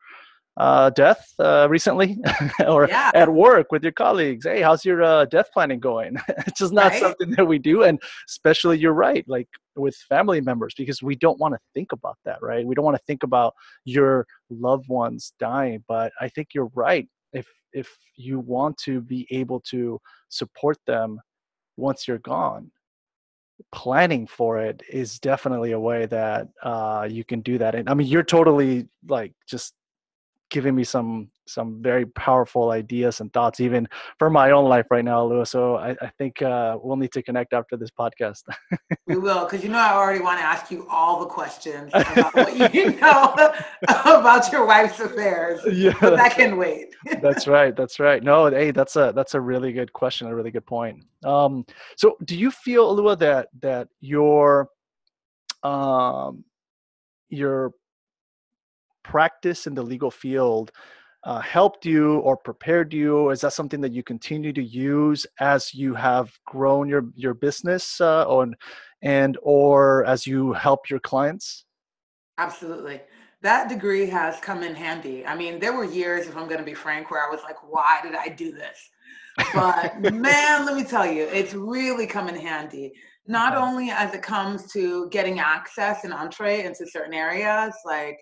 uh, 0.56 0.90
death 0.90 1.32
uh, 1.38 1.66
recently 1.70 2.18
or 2.66 2.86
yeah. 2.86 3.10
at 3.14 3.32
work 3.32 3.72
with 3.72 3.82
your 3.82 3.92
colleagues 3.92 4.44
hey 4.44 4.60
how's 4.60 4.84
your 4.84 5.02
uh, 5.02 5.24
death 5.26 5.48
planning 5.52 5.80
going 5.80 6.16
it's 6.46 6.58
just 6.58 6.72
not 6.72 6.92
right? 6.92 7.00
something 7.00 7.30
that 7.30 7.46
we 7.46 7.58
do 7.58 7.82
and 7.82 8.00
especially 8.28 8.78
you're 8.78 8.92
right 8.92 9.24
like 9.28 9.48
with 9.76 9.96
family 10.08 10.40
members 10.40 10.74
because 10.76 11.02
we 11.02 11.16
don't 11.16 11.38
want 11.38 11.54
to 11.54 11.60
think 11.72 11.92
about 11.92 12.18
that 12.24 12.38
right 12.42 12.66
we 12.66 12.74
don't 12.74 12.84
want 12.84 12.96
to 12.96 13.02
think 13.06 13.22
about 13.22 13.54
your 13.84 14.26
loved 14.50 14.88
ones 14.88 15.32
dying 15.40 15.82
but 15.88 16.12
i 16.20 16.28
think 16.28 16.48
you're 16.54 16.70
right 16.74 17.08
if 17.32 17.48
if 17.72 17.88
you 18.16 18.38
want 18.38 18.76
to 18.76 19.00
be 19.00 19.26
able 19.30 19.60
to 19.60 19.98
support 20.28 20.76
them 20.86 21.18
once 21.78 22.06
you're 22.06 22.18
gone 22.18 22.70
planning 23.70 24.26
for 24.26 24.58
it 24.58 24.82
is 24.90 25.18
definitely 25.18 25.72
a 25.72 25.80
way 25.80 26.04
that 26.04 26.48
uh, 26.62 27.06
you 27.08 27.24
can 27.24 27.40
do 27.40 27.56
that 27.56 27.74
and 27.74 27.88
i 27.88 27.94
mean 27.94 28.06
you're 28.06 28.22
totally 28.22 28.86
like 29.08 29.32
just 29.48 29.72
giving 30.52 30.74
me 30.74 30.84
some 30.84 31.30
some 31.46 31.82
very 31.82 32.06
powerful 32.06 32.70
ideas 32.70 33.20
and 33.20 33.32
thoughts 33.32 33.58
even 33.58 33.88
for 34.18 34.30
my 34.30 34.52
own 34.52 34.68
life 34.68 34.86
right 34.90 35.04
now 35.04 35.24
Lewis. 35.24 35.50
so 35.50 35.76
i, 35.76 35.90
I 36.00 36.08
think 36.18 36.40
uh, 36.42 36.78
we'll 36.80 36.96
need 36.96 37.10
to 37.12 37.22
connect 37.22 37.52
after 37.52 37.76
this 37.76 37.90
podcast. 37.90 38.42
We 39.06 39.16
will 39.18 39.44
because 39.44 39.64
you 39.64 39.70
know 39.70 39.78
i 39.78 39.92
already 39.92 40.20
want 40.20 40.38
to 40.38 40.44
ask 40.44 40.70
you 40.70 40.86
all 40.88 41.20
the 41.20 41.26
questions 41.26 41.90
about 41.94 42.34
what 42.34 42.74
you 42.74 42.90
know 43.00 43.34
about 43.88 44.52
your 44.52 44.64
wife's 44.66 45.00
affairs 45.00 45.60
yeah 45.72 45.94
but 46.00 46.16
that 46.16 46.36
can 46.36 46.56
wait. 46.56 46.94
That's 47.20 47.46
right 47.46 47.74
that's 47.74 47.98
right. 47.98 48.22
No 48.22 48.50
hey 48.50 48.70
that's 48.70 48.96
a 48.96 49.12
that's 49.14 49.34
a 49.34 49.40
really 49.40 49.72
good 49.72 49.92
question 49.92 50.28
a 50.28 50.34
really 50.34 50.50
good 50.50 50.66
point. 50.66 51.04
Um 51.24 51.64
so 51.96 52.16
do 52.24 52.36
you 52.36 52.50
feel 52.50 52.94
Alua, 52.94 53.18
that 53.18 53.48
that 53.60 53.88
your 54.00 54.68
um 55.62 56.44
your 57.28 57.72
practice 59.02 59.66
in 59.66 59.74
the 59.74 59.82
legal 59.82 60.10
field 60.10 60.72
uh, 61.24 61.40
helped 61.40 61.86
you 61.86 62.18
or 62.18 62.36
prepared 62.36 62.92
you? 62.92 63.30
Is 63.30 63.42
that 63.42 63.52
something 63.52 63.80
that 63.80 63.92
you 63.92 64.02
continue 64.02 64.52
to 64.52 64.62
use 64.62 65.26
as 65.40 65.72
you 65.72 65.94
have 65.94 66.36
grown 66.46 66.88
your 66.88 67.04
your 67.14 67.34
business 67.34 68.00
uh, 68.00 68.26
on, 68.28 68.56
and 69.02 69.38
or 69.42 70.04
as 70.04 70.26
you 70.26 70.52
help 70.52 70.90
your 70.90 71.00
clients? 71.00 71.64
Absolutely. 72.38 73.00
That 73.42 73.68
degree 73.68 74.06
has 74.06 74.38
come 74.40 74.62
in 74.62 74.74
handy. 74.74 75.26
I 75.26 75.36
mean, 75.36 75.58
there 75.58 75.76
were 75.76 75.84
years, 75.84 76.28
if 76.28 76.36
I'm 76.36 76.46
going 76.46 76.60
to 76.60 76.64
be 76.64 76.74
frank, 76.74 77.10
where 77.10 77.26
I 77.26 77.30
was 77.30 77.40
like, 77.42 77.56
why 77.68 77.98
did 78.02 78.14
I 78.14 78.28
do 78.28 78.52
this? 78.52 78.78
But 79.52 80.00
man, 80.12 80.64
let 80.66 80.76
me 80.76 80.84
tell 80.84 81.06
you, 81.06 81.24
it's 81.24 81.54
really 81.54 82.06
come 82.06 82.28
in 82.28 82.36
handy. 82.36 82.92
Not 83.26 83.56
only 83.56 83.90
as 83.90 84.14
it 84.14 84.22
comes 84.22 84.70
to 84.72 85.08
getting 85.10 85.40
access 85.40 86.04
and 86.04 86.12
entree 86.12 86.64
into 86.64 86.86
certain 86.86 87.14
areas, 87.14 87.74
like 87.84 88.18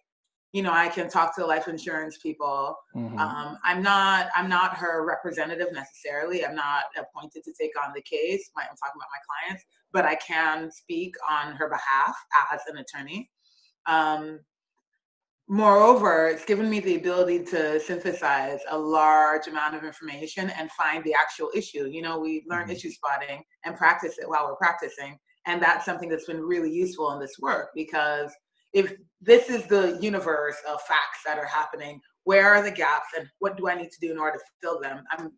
you 0.52 0.62
know, 0.62 0.73
I 0.73 0.88
can 0.88 1.09
talk 1.09 1.35
to 1.37 1.47
life 1.47 1.69
insurance 1.69 2.19
people. 2.19 2.76
Mhm. 2.95 3.19
Um, 3.19 3.59
I'm 3.62 3.83
not 3.83 4.30
I'm 4.35 4.49
not 4.49 4.76
her 4.76 5.04
representative 5.07 5.73
necessarily. 5.73 6.45
I'm 6.45 6.57
not 6.57 6.85
appointed 6.97 7.45
to 7.45 7.52
take 7.59 7.73
on 7.83 7.92
the 7.95 8.02
case. 8.02 8.50
My- 8.57 8.62
I'm 8.62 8.76
talking 8.76 8.97
about 8.97 9.09
my 9.12 9.21
clients, 9.47 9.64
but 9.92 10.04
I 10.04 10.16
can 10.16 10.71
speak 10.73 11.14
on 11.28 11.54
her 11.54 11.69
behalf 11.69 12.16
as 12.52 12.61
an 12.66 12.78
attorney. 12.78 13.30
Um, 13.87 14.40
moreover, 15.47 16.28
it's 16.28 16.45
given 16.45 16.69
me 16.69 16.80
the 16.80 16.97
ability 16.97 17.45
to 17.45 17.78
synthesize 17.80 18.61
a 18.69 18.78
large 18.78 19.47
amount 19.49 19.75
of 19.76 19.85
information 19.85 20.50
and 20.50 20.71
find 20.73 21.02
the 21.04 21.14
actual 21.14 21.50
issue. 21.54 21.87
You 21.87 22.02
know, 22.02 22.19
we 22.19 22.45
learn 22.49 22.69
Mhm. 22.69 22.73
issue 22.73 22.90
spotting 22.90 23.45
and 23.64 23.76
practice 23.76 24.19
it 24.19 24.28
while 24.28 24.47
we're 24.47 24.57
practicing, 24.57 25.19
and 25.47 25.62
that's 25.62 25.85
something 25.85 26.09
that's 26.09 26.26
been 26.26 26.42
really 26.42 26.71
useful 26.73 27.12
in 27.12 27.21
this 27.21 27.38
work 27.38 27.71
because 27.75 28.33
if 28.73 28.95
this 29.21 29.49
is 29.49 29.67
the 29.67 29.99
universe 30.00 30.57
of 30.69 30.81
facts 30.83 31.21
that 31.27 31.39
are 31.39 31.47
happening, 31.47 32.00
where 32.25 32.49
are 32.55 32.62
the 32.62 32.71
gaps 32.71 33.09
and 33.19 33.29
what 33.39 33.57
do 33.57 33.69
I 33.69 33.75
need 33.75 33.91
to 33.91 34.00
do 34.00 34.12
in 34.12 34.19
order 34.19 34.39
to 34.39 34.45
fill 34.61 34.81
them? 34.81 35.05
I'm 35.11 35.33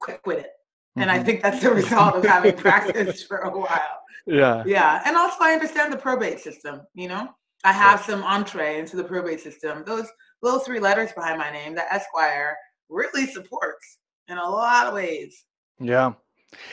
quick 0.00 0.20
with 0.26 0.38
it. 0.38 0.50
And 0.96 1.10
I 1.10 1.18
Mhm. 1.20 1.24
think 1.24 1.42
that's 1.42 1.60
the 1.62 1.70
result 1.74 2.14
of 2.16 2.24
having 2.24 2.56
practiced 2.56 3.26
for 3.28 3.38
a 3.38 3.50
while. 3.50 4.02
yeah. 4.26 4.62
Yeah. 4.66 5.02
And 5.06 5.16
also 5.16 5.36
I 5.40 5.52
understand 5.52 5.92
the 5.92 5.96
probate 5.98 6.40
system, 6.40 6.82
you 6.94 7.08
know? 7.08 7.28
I 7.64 7.72
have 7.72 8.00
some 8.02 8.22
entree 8.22 8.78
into 8.78 8.96
the 8.96 9.04
probate 9.04 9.40
system. 9.40 9.84
Those 9.84 10.06
little 10.42 10.60
three 10.60 10.80
letters 10.80 11.12
behind 11.12 11.38
my 11.38 11.50
name, 11.50 11.74
the 11.74 11.92
Esquire, 11.92 12.56
really 12.88 13.26
supports 13.26 13.98
in 14.28 14.38
a 14.38 14.48
lot 14.48 14.86
of 14.86 14.94
ways. 14.94 15.44
Yeah. 15.78 16.12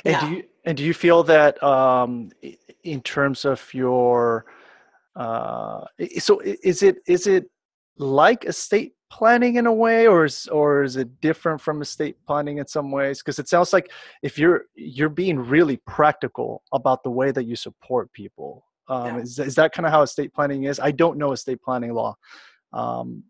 And 0.06 0.14
Yeah. 0.14 0.20
do 0.22 0.28
you 0.32 0.44
and 0.66 0.76
do 0.78 0.84
you 0.84 0.94
feel 0.94 1.24
that 1.24 1.62
um, 1.64 2.32
in 2.84 3.02
terms 3.02 3.46
of 3.46 3.74
your 3.74 4.46
uh, 5.18 5.84
so 6.20 6.40
is 6.42 6.84
it 6.84 6.98
is 7.08 7.26
it 7.28 7.50
like 7.98 8.46
estate 8.46 8.94
planning 9.10 9.56
in 9.56 9.66
a 9.66 9.74
way 9.74 10.06
or 10.06 10.26
is 10.26 10.48
or 10.48 10.84
is 10.84 10.96
it 10.96 11.10
different 11.22 11.60
from 11.60 11.82
estate 11.82 12.16
planning 12.28 12.60
in 12.60 12.68
some 12.68 12.92
ways 12.92 13.20
because 13.20 13.40
it 13.40 13.48
sounds 13.50 13.74
like 13.74 13.90
if 14.22 14.38
you're 14.38 14.66
you're 14.76 15.10
being 15.10 15.40
really 15.40 15.78
practical 15.88 16.62
about 16.72 17.04
the 17.04 17.10
way 17.10 17.32
that 17.32 17.46
you 17.46 17.56
support 17.56 18.12
people 18.14 18.66
um, 18.90 19.16
Yeah. 19.16 19.22
is, 19.22 19.40
is 19.40 19.56
that 19.56 19.74
kind 19.74 19.86
of 19.88 19.92
how 19.92 20.04
estate 20.04 20.34
planning 20.34 20.66
is 20.66 20.80
i 20.80 20.92
don't 20.92 21.18
know 21.18 21.32
estate 21.32 21.62
planning 21.62 21.94
law 21.94 22.16
um, 22.74 23.24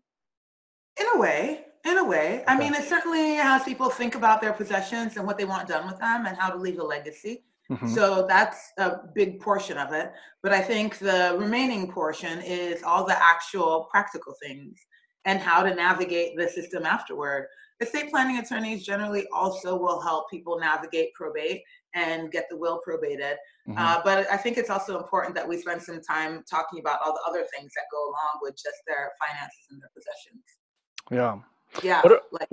In 1.00 1.06
a 1.14 1.18
way, 1.18 1.64
in 1.86 1.96
a 1.96 2.04
way. 2.04 2.42
I 2.48 2.58
mean, 2.58 2.74
it 2.74 2.84
certainly 2.88 3.34
has 3.36 3.62
people 3.62 3.88
think 3.88 4.16
about 4.16 4.40
their 4.42 4.52
possessions 4.52 5.16
and 5.16 5.24
what 5.26 5.38
they 5.38 5.44
want 5.44 5.68
done 5.68 5.86
with 5.86 5.98
them 6.00 6.26
and 6.26 6.36
how 6.36 6.50
to 6.50 6.56
leave 6.56 6.78
a 6.80 6.82
legacy. 6.82 7.44
Mhm. 7.70 7.88
So 7.94 8.26
that's 8.26 8.72
a 8.78 8.98
big 9.14 9.40
portion 9.40 9.76
of 9.78 9.92
it. 9.92 10.12
But 10.42 10.52
I 10.52 10.60
think 10.60 10.98
the 10.98 11.36
remaining 11.38 11.90
portion 11.90 12.40
is 12.40 12.82
all 12.82 13.04
the 13.04 13.20
actual 13.22 13.88
practical 13.90 14.34
things 14.42 14.78
and 15.24 15.40
how 15.40 15.62
to 15.62 15.74
navigate 15.74 16.36
the 16.36 16.48
system 16.48 16.84
afterward. 16.86 17.48
Estate 17.80 18.10
planning 18.10 18.38
attorneys 18.38 18.84
generally 18.84 19.26
also 19.32 19.76
will 19.76 20.00
help 20.00 20.28
people 20.30 20.58
navigate 20.58 21.12
probate 21.14 21.62
and 21.94 22.30
get 22.32 22.46
the 22.50 22.56
will 22.56 22.80
probated. 22.82 23.36
Mhm. 23.68 23.76
Uh, 23.78 24.00
but 24.02 24.26
I 24.30 24.36
think 24.36 24.58
it's 24.58 24.70
also 24.70 24.98
important 24.98 25.34
that 25.34 25.46
we 25.46 25.58
spend 25.60 25.82
some 25.82 26.00
time 26.00 26.42
talking 26.50 26.80
about 26.80 27.00
all 27.02 27.12
the 27.12 27.20
other 27.28 27.46
things 27.54 27.72
that 27.74 27.84
go 27.92 28.02
along 28.04 28.40
with 28.42 28.54
just 28.54 28.78
their 28.86 29.12
finances 29.20 29.66
and 29.70 29.80
their 29.80 29.90
possessions. 29.94 30.44
yeah 31.10 31.38
Yeah, 31.82 32.00
are- 32.04 32.22
like 32.32 32.48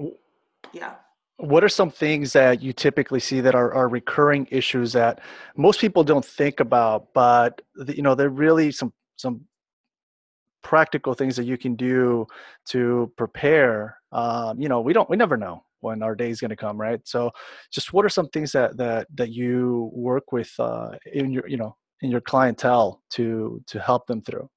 yeah. 0.74 0.96
What 1.38 1.63
are 1.63 1.70
some 1.70 1.89
things 1.89 2.34
that 2.34 2.62
you 2.62 2.72
typically 2.72 3.20
see 3.20 3.42
that 3.42 3.56
are, 3.56 3.74
are 3.74 3.89
recurring 3.89 4.48
issues 4.51 4.94
that 4.94 5.20
most 5.58 5.82
people 5.82 6.04
don't 6.04 6.24
think 6.24 6.62
about 6.62 7.13
but 7.13 7.62
the, 7.75 7.96
you 7.96 8.01
know 8.01 8.15
they're 8.15 8.30
really 8.30 8.72
some 8.72 8.94
some 9.18 9.46
practical 10.65 11.13
things 11.13 11.36
that 11.36 11.46
you 11.46 11.60
can 11.60 11.75
do 11.75 12.25
to 12.65 13.13
prepare. 13.15 13.98
Um, 14.12 14.60
you 14.60 14.68
know 14.68 14.82
we 14.82 14.92
don't 14.92 15.10
we 15.10 15.15
never 15.15 15.38
know 15.38 15.63
when 15.82 16.01
our 16.01 16.15
day 16.15 16.32
is 16.32 16.42
going 16.42 16.50
to 16.50 16.56
come 16.56 16.77
right? 16.82 17.00
So 17.06 17.32
just 17.72 17.94
what 17.94 18.04
are 18.04 18.10
some 18.10 18.27
things 18.30 18.51
that 18.54 18.75
that 18.77 19.08
that 19.13 19.30
you 19.32 19.92
work 19.94 20.32
with 20.32 20.51
uh, 20.60 20.92
in 21.13 21.32
your 21.32 21.48
you 21.48 21.58
know 21.58 21.77
in 22.01 22.10
your 22.10 22.22
clientele 22.22 23.04
to 23.12 23.62
to 23.68 23.80
help 23.80 24.08
them 24.08 24.22
through? 24.22 24.50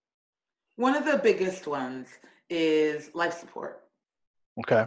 One 0.77 0.97
of 0.97 1.05
the 1.05 1.19
biggest 1.19 1.67
ones 1.67 2.09
is 2.49 3.11
life 3.15 3.35
support. 3.39 3.85
okay 4.61 4.87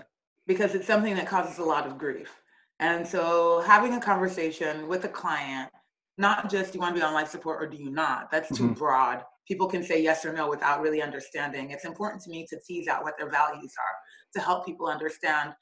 because 0.52 0.76
it's 0.76 0.88
something 0.88 1.16
that 1.16 1.28
causes 1.28 1.60
a 1.60 1.64
lot 1.64 1.88
of 1.88 1.98
grief. 1.98 2.42
And 2.80 3.08
so 3.08 3.62
having 3.66 3.94
a 3.94 4.02
conversation 4.02 4.88
with 4.90 5.06
a 5.06 5.10
client, 5.10 5.70
not 6.18 6.50
just 6.52 6.74
do 6.74 6.78
you 6.78 6.82
want 6.82 6.94
to 6.96 7.00
be 7.00 7.06
on 7.06 7.14
life 7.14 7.30
support 7.30 7.64
or 7.64 7.68
do 7.68 7.78
you 7.78 7.90
not? 7.90 8.30
That's 8.32 8.50
too 8.50 8.70
Mhm. 8.70 8.78
broad. 8.78 9.24
People 9.48 9.68
can 9.68 9.82
say 9.84 10.02
yes 10.02 10.26
or 10.26 10.34
no 10.34 10.50
without 10.50 10.82
really 10.82 11.02
understanding. 11.02 11.72
It's 11.72 11.86
important 11.86 12.22
to 12.24 12.30
me 12.30 12.46
to 12.48 12.60
tease 12.68 12.88
out 12.90 13.04
what 13.04 13.18
their 13.18 13.30
values 13.30 13.74
are 13.78 13.96
to 14.34 14.40
help 14.42 14.66
people 14.66 14.88
understand, 14.88 15.54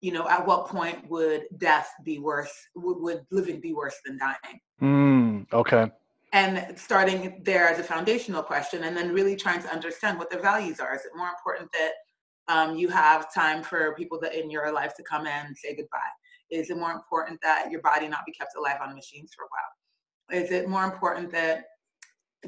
you 0.00 0.12
know, 0.12 0.26
at 0.28 0.46
what 0.46 0.66
point 0.68 1.08
would 1.10 1.46
death 1.58 1.90
be 2.04 2.18
worse, 2.18 2.54
would, 2.74 3.00
would 3.02 3.26
living 3.30 3.60
be 3.60 3.74
worse 3.74 3.96
than 4.04 4.18
dying? 4.18 4.60
mm, 4.80 5.52
okay 5.52 5.90
and 6.32 6.78
starting 6.78 7.42
there 7.42 7.66
as 7.68 7.78
a 7.78 7.82
foundational 7.82 8.42
question 8.42 8.84
and 8.84 8.96
then 8.96 9.12
really 9.12 9.34
trying 9.34 9.62
to 9.62 9.72
understand 9.72 10.18
what 10.18 10.28
their 10.30 10.40
values 10.40 10.78
are 10.78 10.94
is 10.94 11.00
it 11.04 11.12
more 11.16 11.28
important 11.28 11.70
that 11.72 11.92
um, 12.48 12.76
you 12.76 12.88
have 12.88 13.32
time 13.32 13.62
for 13.62 13.94
people 13.94 14.18
that 14.20 14.34
in 14.34 14.50
your 14.50 14.72
life 14.72 14.94
to 14.96 15.02
come 15.02 15.26
in 15.26 15.46
and 15.46 15.56
say 15.56 15.76
goodbye. 15.76 15.98
Is 16.50 16.70
it 16.70 16.78
more 16.78 16.92
important 16.92 17.40
that 17.42 17.70
your 17.70 17.82
body 17.82 18.08
not 18.08 18.24
be 18.26 18.32
kept 18.32 18.56
alive 18.56 18.78
on 18.82 18.94
machines 18.94 19.32
for 19.36 19.44
a 19.44 19.48
while? 19.50 20.42
Is 20.44 20.50
it 20.50 20.68
more 20.68 20.84
important 20.84 21.30
that 21.32 21.64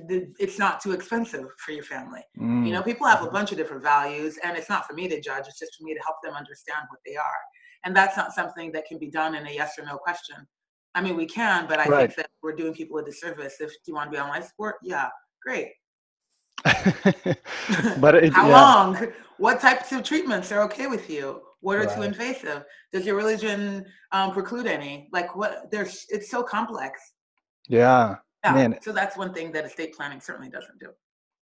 the, 0.08 0.32
it's 0.38 0.58
not 0.58 0.80
too 0.80 0.92
expensive 0.92 1.46
for 1.58 1.72
your 1.72 1.84
family? 1.84 2.22
Mm, 2.38 2.66
you 2.66 2.72
know 2.72 2.82
people 2.82 3.06
have 3.06 3.22
a 3.22 3.30
bunch 3.30 3.52
of 3.52 3.58
different 3.58 3.82
values 3.82 4.38
and 4.42 4.56
it's 4.56 4.68
not 4.68 4.86
for 4.86 4.92
me 4.94 5.08
to 5.08 5.20
judge 5.20 5.46
it's 5.48 5.58
just 5.58 5.76
for 5.76 5.84
me 5.84 5.94
to 5.94 6.00
help 6.00 6.16
them 6.22 6.34
understand 6.34 6.82
what 6.88 7.00
they 7.06 7.16
are. 7.16 7.40
And 7.84 7.96
that's 7.96 8.16
not 8.16 8.32
something 8.34 8.72
that 8.72 8.86
can 8.86 8.98
be 8.98 9.10
done 9.10 9.34
in 9.34 9.46
a 9.46 9.50
yes 9.50 9.78
or 9.78 9.84
no 9.84 9.96
question. 9.96 10.36
I 10.94 11.00
mean 11.02 11.16
we 11.16 11.26
can 11.26 11.66
but 11.66 11.78
i 11.78 11.86
Right. 11.86 12.08
think 12.08 12.16
that 12.16 12.30
we're 12.42 12.56
doing 12.56 12.74
people 12.74 12.98
a 12.98 13.04
disservice. 13.04 13.60
If 13.60 13.70
do 13.70 13.76
you 13.88 13.94
want 13.94 14.10
to 14.10 14.16
be 14.16 14.20
on 14.20 14.28
life 14.28 14.46
support 14.48 14.76
yeah 14.82 15.08
great 15.42 15.68
but 18.00 18.14
it, 18.16 18.32
how 18.32 18.48
yeah. 18.48 18.60
long 18.60 19.08
what 19.38 19.60
types 19.60 19.92
of 19.92 20.02
treatments 20.02 20.52
are 20.52 20.62
okay 20.62 20.86
with 20.86 21.08
you 21.08 21.40
what 21.60 21.78
are 21.78 21.86
too 21.86 22.02
invasive 22.02 22.64
does 22.92 23.06
your 23.06 23.16
religion 23.16 23.84
um, 24.12 24.32
preclude 24.32 24.66
any 24.66 25.08
like 25.12 25.34
what 25.34 25.70
there's 25.70 26.04
it's 26.10 26.30
so 26.30 26.42
complex 26.42 27.00
yeah 27.68 28.16
yeah 28.44 28.52
Man. 28.52 28.78
so 28.82 28.92
that's 28.92 29.16
one 29.16 29.32
thing 29.32 29.52
that 29.52 29.64
estate 29.64 29.94
planning 29.94 30.20
certainly 30.20 30.50
doesn't 30.50 30.78
do 30.78 30.88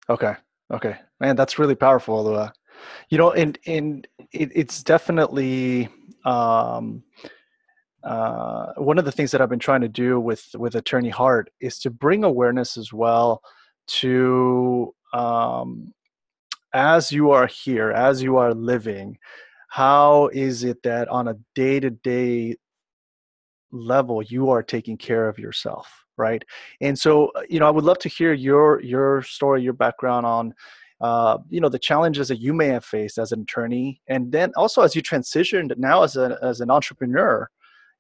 Okay. 0.10 0.36
Okay. 0.72 0.98
Man, 1.20 1.36
that's 1.36 1.60
really 1.60 1.76
powerful, 1.76 2.24
Lua. 2.24 2.54
You 3.10 3.18
know, 3.18 3.32
and 3.32 3.58
and 3.66 4.08
it, 4.32 4.52
it's 4.54 4.84
definitely 4.84 5.90
um, 6.26 7.04
uh, 8.04 8.74
one 8.78 8.98
of 8.98 9.06
the 9.06 9.12
things 9.12 9.32
that 9.32 9.42
I've 9.42 9.50
been 9.50 9.60
trying 9.60 9.82
to 9.82 9.90
do 9.90 10.20
with 10.20 10.48
with 10.56 10.76
Attorney 10.76 11.10
Heart 11.10 11.50
is 11.60 11.80
to 11.80 11.90
bring 11.90 12.24
awareness 12.24 12.78
as 12.78 12.92
well 12.92 13.42
to 13.88 14.94
um, 15.16 15.94
as 16.74 17.12
you 17.12 17.32
are 17.32 17.48
here, 17.48 17.92
as 17.92 18.22
you 18.22 18.38
are 18.38 18.54
living. 18.54 19.18
How 19.70 20.28
is 20.34 20.64
it 20.64 20.84
that 20.84 21.08
on 21.08 21.30
a 21.30 21.36
day 21.54 21.80
to 21.80 21.90
day 21.90 22.58
level 23.72 24.22
you 24.24 24.50
are 24.50 24.64
taking 24.64 24.96
care 24.96 25.28
of 25.28 25.38
yourself 25.38 26.06
right 26.16 26.46
and 26.80 26.98
so 26.98 27.28
uh, 27.36 27.42
you 27.50 27.60
know 27.60 27.68
i 27.68 27.70
would 27.70 27.84
love 27.84 28.00
to 28.00 28.08
hear 28.08 28.32
your 28.32 28.82
your 28.82 29.22
story 29.24 29.62
your 29.62 29.74
background 29.74 30.26
on 30.26 30.54
uh, 31.02 31.38
you 31.50 31.60
know 31.60 31.68
the 31.68 31.80
challenges 31.80 32.30
that 32.30 32.40
you 32.40 32.54
may 32.54 32.68
have 32.68 32.86
faced 32.86 33.18
as 33.18 33.34
an 33.34 33.42
attorney 33.42 34.02
and 34.08 34.32
then 34.32 34.50
also 34.56 34.82
as 34.82 34.96
you 34.96 35.02
transitioned 35.02 35.76
now 35.78 36.04
as 36.04 36.16
a 36.16 36.38
as 36.42 36.62
an 36.62 36.72
entrepreneur 36.72 37.50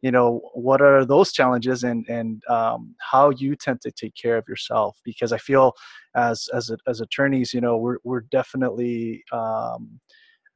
you 0.05 0.11
know 0.11 0.39
what 0.53 0.81
are 0.81 1.03
those 1.03 1.31
challenges 1.31 1.83
and 1.83 2.07
and 2.07 2.43
um, 2.47 2.95
how 3.11 3.31
you 3.31 3.55
tend 3.55 3.81
to 3.81 3.89
take 3.89 4.13
care 4.13 4.37
of 4.37 4.47
yourself 4.47 4.99
because 5.03 5.31
i 5.31 5.37
feel 5.39 5.73
as 6.15 6.47
as 6.53 6.69
as 6.91 7.01
attorneys 7.01 7.55
you 7.55 7.61
know 7.65 7.75
we're 7.75 7.97
we're 8.03 8.27
definitely 8.39 9.23
um, 9.31 9.99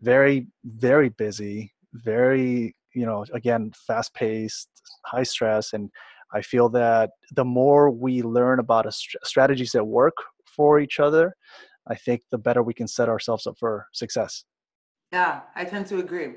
very 0.01 0.45
very 0.63 1.09
busy 1.09 1.73
very 1.93 2.75
you 2.93 3.05
know 3.07 3.25
again 3.33 3.71
fast 3.87 4.13
paced 4.13 4.69
high 5.05 5.27
stress 5.33 5.73
and 5.73 5.89
i 6.31 6.41
feel 6.41 6.69
that 6.69 7.09
the 7.39 7.49
more 7.59 7.89
we 7.89 8.21
learn 8.21 8.59
about 8.59 8.85
a 8.85 8.91
str- 8.91 9.17
strategies 9.23 9.71
that 9.71 9.83
work 9.83 10.17
for 10.45 10.79
each 10.79 10.99
other 10.99 11.35
i 11.87 11.95
think 11.95 12.21
the 12.29 12.37
better 12.37 12.61
we 12.61 12.73
can 12.81 12.87
set 12.87 13.09
ourselves 13.09 13.47
up 13.47 13.55
for 13.57 13.87
success 13.93 14.43
Yeah, 15.11 15.41
I 15.55 15.65
tend 15.65 15.87
to 15.87 15.97
agree. 15.97 16.29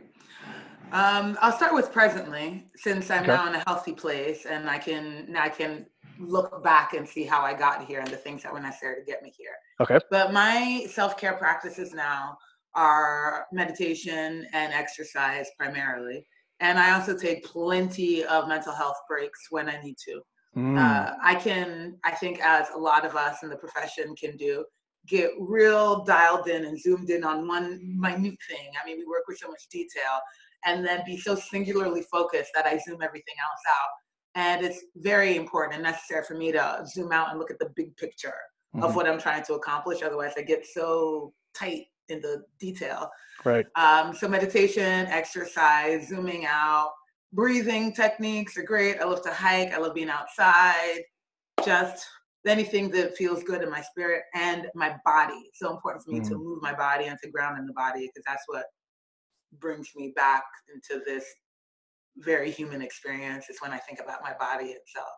Um, 0.92 1.38
I'll 1.40 1.52
start 1.56 1.72
with 1.74 1.90
presently, 1.90 2.70
since 2.76 3.10
I'm 3.10 3.22
Okay. 3.22 3.32
now 3.32 3.48
in 3.48 3.54
a 3.54 3.62
healthy 3.66 3.94
place, 3.94 4.44
and 4.44 4.68
I 4.68 4.78
can 4.78 5.34
I 5.36 5.48
can 5.48 5.86
look 6.18 6.62
back 6.62 6.92
and 6.92 7.08
see 7.08 7.24
how 7.24 7.40
I 7.40 7.54
got 7.54 7.86
here 7.86 8.00
and 8.00 8.12
the 8.12 8.16
things 8.18 8.42
that 8.42 8.52
were 8.52 8.60
necessary 8.60 8.96
to 9.00 9.04
get 9.10 9.22
me 9.22 9.32
here. 9.36 9.56
okay 9.80 9.98
But 10.10 10.32
my 10.34 10.86
self 10.90 11.16
care 11.16 11.32
practices 11.34 11.94
now 11.94 12.36
are 12.74 13.46
meditation 13.52 14.46
and 14.52 14.72
exercise 14.74 15.48
primarily, 15.58 16.26
and 16.60 16.78
I 16.78 16.92
also 16.92 17.16
take 17.16 17.42
plenty 17.44 18.24
of 18.24 18.46
mental 18.46 18.74
health 18.74 18.98
breaks 19.08 19.46
when 19.50 19.70
I 19.70 19.80
need 19.82 19.96
to. 20.08 20.20
Mm, 20.56 20.76
Uh, 20.78 21.14
I 21.22 21.34
can, 21.36 21.98
I 22.04 22.10
think, 22.12 22.40
as 22.44 22.68
a 22.74 22.78
lot 22.78 23.06
of 23.06 23.16
us 23.16 23.42
in 23.42 23.48
the 23.48 23.56
profession 23.56 24.14
can 24.14 24.36
do, 24.36 24.66
get 25.06 25.30
real 25.40 26.04
dialed 26.04 26.48
in 26.48 26.66
and 26.66 26.78
zoomed 26.78 27.08
in 27.10 27.24
on 27.24 27.48
one 27.48 27.80
minute 27.98 28.38
thing. 28.48 28.70
I 28.80 28.86
mean, 28.86 28.98
we 28.98 29.06
work 29.06 29.24
with 29.26 29.38
so 29.38 29.48
much 29.48 29.64
detail 29.70 30.20
and 30.64 30.84
then 30.84 31.02
be 31.06 31.16
so 31.16 31.34
singularly 31.34 32.02
focused 32.10 32.50
that 32.54 32.66
I 32.66 32.78
zoom 32.78 33.02
everything 33.02 33.34
else 33.40 33.60
out. 33.68 33.90
And 34.34 34.64
it's 34.64 34.82
very 34.96 35.36
important 35.36 35.74
and 35.74 35.82
necessary 35.82 36.24
for 36.24 36.34
me 36.34 36.52
to 36.52 36.84
zoom 36.86 37.12
out 37.12 37.30
and 37.30 37.38
look 37.38 37.50
at 37.50 37.58
the 37.58 37.70
big 37.76 37.96
picture 37.96 38.34
mm-hmm. 38.74 38.84
of 38.84 38.96
what 38.96 39.06
I'm 39.06 39.18
trying 39.18 39.44
to 39.44 39.54
accomplish. 39.54 40.02
Otherwise, 40.02 40.32
I 40.36 40.42
get 40.42 40.66
so 40.66 41.32
tight 41.54 41.84
in 42.08 42.20
the 42.20 42.42
detail. 42.58 43.10
Right. 43.44 43.66
Um, 43.76 44.14
so 44.14 44.28
meditation, 44.28 45.06
exercise, 45.08 46.08
zooming 46.08 46.46
out, 46.46 46.90
breathing 47.32 47.92
techniques 47.92 48.56
are 48.56 48.62
great. 48.62 49.00
I 49.00 49.04
love 49.04 49.22
to 49.22 49.32
hike. 49.32 49.72
I 49.72 49.78
love 49.78 49.94
being 49.94 50.10
outside. 50.10 51.00
Just 51.64 52.06
anything 52.46 52.90
that 52.90 53.16
feels 53.16 53.42
good 53.42 53.62
in 53.62 53.70
my 53.70 53.80
spirit 53.80 54.22
and 54.34 54.66
my 54.74 54.96
body. 55.04 55.40
It's 55.46 55.58
so 55.58 55.72
important 55.72 56.04
for 56.04 56.10
me 56.10 56.20
mm. 56.20 56.28
to 56.28 56.36
move 56.36 56.60
my 56.60 56.74
body 56.74 57.06
and 57.06 57.18
to 57.22 57.30
ground 57.30 57.58
in 57.58 57.66
the 57.66 57.72
body 57.72 58.08
because 58.08 58.24
that's 58.26 58.42
what 58.46 58.64
brings 59.58 59.90
me 59.96 60.12
back 60.14 60.44
into 60.72 61.02
this 61.04 61.24
very 62.18 62.50
human 62.50 62.82
experience. 62.82 63.48
Is 63.48 63.60
when 63.60 63.72
I 63.72 63.78
think 63.78 64.00
about 64.00 64.22
my 64.22 64.34
body 64.38 64.66
itself. 64.66 65.08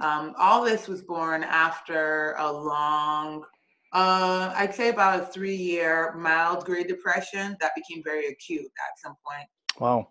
Um, 0.00 0.34
all 0.38 0.64
this 0.64 0.88
was 0.88 1.02
born 1.02 1.44
after 1.44 2.34
a 2.38 2.50
long 2.50 3.44
uh, 3.92 4.52
I'd 4.56 4.74
say 4.74 4.88
about 4.88 5.20
a 5.20 5.26
three 5.26 5.54
year 5.54 6.14
mild 6.16 6.64
grade 6.64 6.88
depression 6.88 7.56
that 7.60 7.72
became 7.76 8.02
very 8.02 8.26
acute 8.28 8.64
at 8.64 8.98
some 9.02 9.16
point. 9.26 9.46
Wow. 9.78 10.08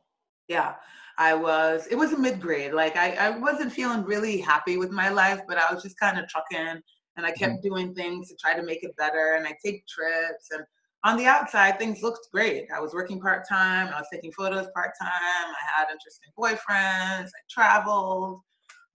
Yeah. 0.47 0.75
I 1.17 1.33
was, 1.33 1.87
it 1.89 1.95
was 1.95 2.13
a 2.13 2.17
mid 2.17 2.39
grade. 2.39 2.73
Like 2.73 2.95
I, 2.95 3.13
I 3.13 3.29
wasn't 3.37 3.71
feeling 3.71 4.03
really 4.03 4.39
happy 4.39 4.77
with 4.77 4.91
my 4.91 5.09
life, 5.09 5.41
but 5.47 5.57
I 5.57 5.73
was 5.73 5.81
just 5.83 5.99
kind 5.99 6.19
of 6.19 6.27
trucking 6.29 6.81
and 7.17 7.25
I 7.25 7.31
kept 7.31 7.53
mm-hmm. 7.53 7.67
doing 7.67 7.93
things 7.95 8.29
to 8.29 8.35
try 8.39 8.55
to 8.55 8.63
make 8.63 8.83
it 8.83 8.95
better. 8.97 9.35
And 9.35 9.47
I 9.47 9.55
take 9.63 9.85
trips 9.87 10.49
and 10.51 10.63
on 11.03 11.17
the 11.17 11.25
outside, 11.25 11.79
things 11.79 12.03
looked 12.03 12.27
great. 12.31 12.67
I 12.75 12.79
was 12.79 12.93
working 12.93 13.19
part 13.19 13.47
time. 13.47 13.87
I 13.87 13.99
was 13.99 14.07
taking 14.11 14.31
photos 14.31 14.67
part 14.73 14.91
time. 15.01 15.09
I 15.11 15.79
had 15.79 15.87
interesting 15.91 16.31
boyfriends. 16.37 17.27
I 17.29 17.41
traveled 17.49 18.41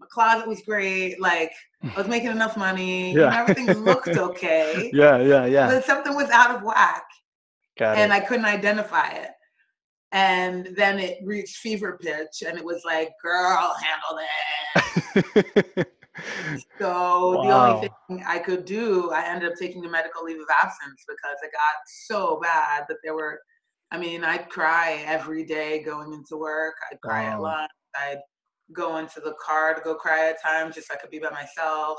my 0.00 0.06
closet 0.10 0.46
was 0.46 0.62
great. 0.62 1.20
Like 1.20 1.52
I 1.82 1.96
was 1.96 2.08
making 2.08 2.30
enough 2.30 2.56
money. 2.56 3.12
Yeah. 3.12 3.30
Know, 3.30 3.36
everything 3.36 3.66
looked 3.84 4.08
okay. 4.16 4.90
yeah, 4.92 5.18
yeah, 5.18 5.46
yeah. 5.46 5.66
But 5.66 5.84
something 5.84 6.14
was 6.14 6.30
out 6.30 6.54
of 6.54 6.62
whack. 6.62 7.04
Got 7.78 7.98
and 7.98 8.12
it. 8.12 8.14
I 8.14 8.20
couldn't 8.20 8.46
identify 8.46 9.08
it. 9.10 9.30
And 10.12 10.68
then 10.76 10.98
it 10.98 11.18
reached 11.24 11.56
fever 11.56 11.98
pitch 12.00 12.42
and 12.46 12.56
it 12.56 12.64
was 12.64 12.82
like, 12.84 13.10
girl, 13.22 13.74
handle 13.82 15.34
it. 15.76 15.92
So 16.78 17.42
wow. 17.42 17.42
the 17.42 17.54
only 17.54 17.90
thing 18.08 18.24
I 18.26 18.38
could 18.38 18.64
do, 18.64 19.10
I 19.10 19.26
ended 19.26 19.50
up 19.50 19.58
taking 19.58 19.84
a 19.84 19.88
medical 19.88 20.24
leave 20.24 20.40
of 20.40 20.46
absence 20.62 21.04
because 21.06 21.36
it 21.42 21.50
got 21.52 21.76
so 22.08 22.40
bad 22.42 22.84
that 22.88 22.98
there 23.02 23.14
were 23.14 23.40
I 23.90 23.98
mean, 23.98 24.24
I'd 24.24 24.48
cry 24.48 25.04
every 25.06 25.44
day 25.44 25.82
going 25.82 26.12
into 26.12 26.36
work. 26.36 26.74
I'd 26.90 27.00
cry 27.00 27.24
wow. 27.24 27.32
at 27.32 27.40
lunch. 27.40 27.70
I'd 27.94 28.20
go 28.72 28.96
into 28.96 29.20
the 29.20 29.34
car 29.40 29.74
to 29.74 29.80
go 29.80 29.94
cry 29.94 30.28
at 30.28 30.42
times 30.42 30.74
just 30.74 30.88
so 30.88 30.94
I 30.94 30.96
could 30.96 31.10
be 31.10 31.20
by 31.20 31.30
myself. 31.30 31.98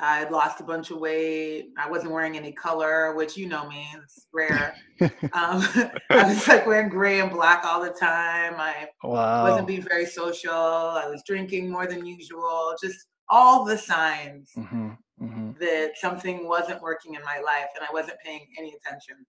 I 0.00 0.18
had 0.18 0.30
lost 0.30 0.60
a 0.60 0.64
bunch 0.64 0.92
of 0.92 0.98
weight. 0.98 1.70
I 1.76 1.90
wasn't 1.90 2.12
wearing 2.12 2.36
any 2.36 2.52
color, 2.52 3.14
which 3.14 3.36
you 3.36 3.48
know 3.48 3.68
me, 3.68 3.88
it's 3.96 4.26
rare. 4.32 4.76
um, 5.00 5.10
I 6.10 6.24
was 6.24 6.46
like 6.46 6.66
wearing 6.66 6.88
gray 6.88 7.20
and 7.20 7.30
black 7.30 7.64
all 7.64 7.82
the 7.82 7.90
time. 7.90 8.54
I 8.58 8.88
wow. 9.02 9.48
wasn't 9.48 9.66
being 9.66 9.82
very 9.82 10.06
social. 10.06 10.52
I 10.52 11.08
was 11.08 11.22
drinking 11.26 11.70
more 11.70 11.86
than 11.86 12.06
usual. 12.06 12.74
Just 12.80 13.07
all 13.30 13.64
the 13.64 13.76
signs 13.76 14.50
mm-hmm, 14.56 14.90
mm-hmm. 15.20 15.50
that 15.60 15.92
something 15.96 16.48
wasn't 16.48 16.80
working 16.82 17.14
in 17.14 17.22
my 17.24 17.40
life 17.40 17.68
and 17.76 17.84
I 17.88 17.92
wasn't 17.92 18.18
paying 18.24 18.46
any 18.58 18.74
attention. 18.74 19.26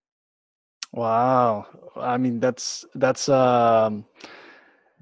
Wow. 0.92 1.68
I 1.96 2.18
mean, 2.18 2.40
that's, 2.40 2.86
that's, 2.96 3.30
um, 3.30 4.06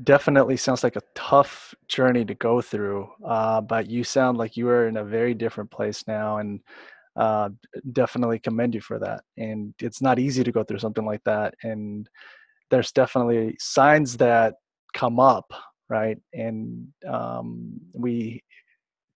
definitely 0.04 0.58
sounds 0.58 0.84
like 0.84 0.96
a 0.96 1.02
tough 1.16 1.74
journey 1.88 2.24
to 2.24 2.36
go 2.36 2.62
through 2.62 3.10
uh, 3.26 3.60
but 3.60 3.90
you 3.90 4.04
sound 4.04 4.38
like 4.38 4.56
you 4.56 4.70
are 4.70 4.88
in 4.88 4.98
a 4.98 5.04
very 5.04 5.34
different 5.34 5.72
place 5.72 6.06
now 6.08 6.38
and 6.38 6.60
uh, 7.16 7.50
definitely 7.94 8.38
commend 8.38 8.76
you 8.76 8.82
for 8.82 9.00
that 9.00 9.24
and 9.38 9.74
it's 9.80 10.02
not 10.02 10.20
easy 10.20 10.44
to 10.44 10.52
go 10.52 10.64
through 10.64 10.78
something 10.78 11.06
like 11.06 11.24
that 11.24 11.56
and 11.64 12.08
there's 12.70 12.92
definitely 12.92 13.56
signs 13.60 14.18
that 14.18 14.56
come 14.94 15.20
up 15.20 15.52
right 15.90 16.20
and 16.34 16.88
um, 17.08 17.80
we 17.94 18.44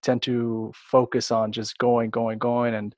tend 0.02 0.22
to 0.22 0.72
focus 0.74 1.30
on 1.30 1.52
just 1.52 1.78
going 1.78 2.10
going 2.10 2.38
going 2.38 2.74
and 2.74 2.94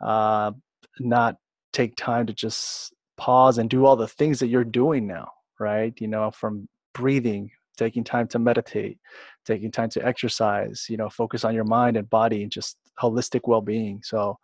uh, 0.00 0.52
not 0.98 1.36
take 1.72 1.94
time 1.96 2.26
to 2.26 2.32
just 2.32 2.92
pause 3.16 3.58
and 3.58 3.68
do 3.70 3.84
all 3.84 3.96
the 3.96 4.08
things 4.08 4.38
that 4.40 4.48
you're 4.48 4.64
doing 4.64 5.06
now 5.06 5.30
right? 5.60 5.94
You 6.00 6.08
know 6.08 6.30
from 6.32 6.68
breathing 6.94 7.50
taking 7.76 8.02
time 8.02 8.26
to 8.28 8.38
meditate 8.38 8.98
taking 9.46 9.70
time 9.70 9.88
to 9.88 10.04
exercise 10.04 10.86
you 10.90 10.96
know 10.96 11.08
focus 11.08 11.44
on 11.44 11.54
your 11.54 11.64
mind 11.64 11.96
and 11.96 12.10
body 12.10 12.42
and 12.42 12.50
just 12.50 12.76
holistic 13.00 13.42
well-being. 13.46 14.00
So 14.02 14.38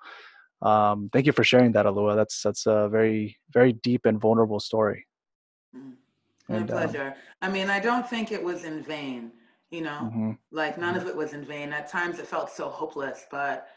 um, 0.63 1.11
thank 1.13 1.27
you 1.27 1.33
for 1.33 1.45
sharing 1.45 1.73
that 1.73 1.87
alua 1.87 2.15
that's 2.15 2.41
that's 2.43 2.67
a 2.67 2.89
very 2.89 3.37
very 3.53 3.73
deep 3.73 4.07
and 4.07 4.21
vulnerable 4.21 4.61
story. 4.61 5.07
Mm. 5.77 5.95
my 6.49 6.57
and, 6.57 6.71
um 6.71 6.77
pleasure. 6.79 7.09
Um, 7.09 7.15
i 7.43 7.49
mean 7.51 7.69
i 7.71 7.81
don't 7.81 8.09
think 8.09 8.31
it 8.31 8.43
was 8.43 8.65
in 8.65 8.83
vain 8.83 9.33
you 9.71 9.81
know 9.81 10.01
mm-hmm. 10.05 10.33
like 10.53 10.79
none 10.79 10.95
mm-hmm. 10.95 11.03
of 11.03 11.09
it 11.09 11.17
was 11.17 11.33
in 11.33 11.45
vain 11.45 11.73
at 11.73 11.91
times 11.91 12.19
it 12.19 12.27
felt 12.27 12.51
so 12.51 12.69
hopeless 12.69 13.27
but 13.31 13.69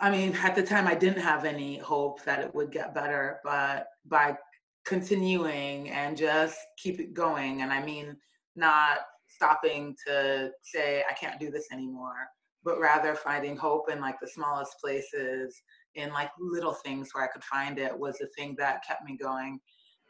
I 0.00 0.10
mean, 0.10 0.36
at 0.42 0.54
the 0.54 0.62
time, 0.62 0.86
I 0.86 0.94
didn't 0.94 1.22
have 1.22 1.44
any 1.44 1.78
hope 1.78 2.22
that 2.24 2.40
it 2.40 2.54
would 2.54 2.70
get 2.70 2.94
better, 2.94 3.40
but 3.42 3.86
by 4.04 4.36
continuing 4.84 5.90
and 5.90 6.16
just 6.16 6.58
keep 6.76 7.00
it 7.00 7.14
going. 7.14 7.62
And 7.62 7.72
I 7.72 7.82
mean, 7.82 8.16
not 8.54 8.98
stopping 9.28 9.96
to 10.06 10.50
say, 10.62 11.02
I 11.08 11.14
can't 11.14 11.40
do 11.40 11.50
this 11.50 11.68
anymore, 11.72 12.28
but 12.62 12.78
rather 12.78 13.14
finding 13.14 13.56
hope 13.56 13.90
in 13.90 14.00
like 14.00 14.20
the 14.20 14.28
smallest 14.28 14.78
places, 14.80 15.60
in 15.94 16.12
like 16.12 16.30
little 16.38 16.74
things 16.74 17.10
where 17.12 17.24
I 17.24 17.28
could 17.28 17.44
find 17.44 17.78
it 17.78 17.98
was 17.98 18.18
the 18.18 18.28
thing 18.36 18.54
that 18.58 18.84
kept 18.86 19.04
me 19.04 19.16
going. 19.16 19.58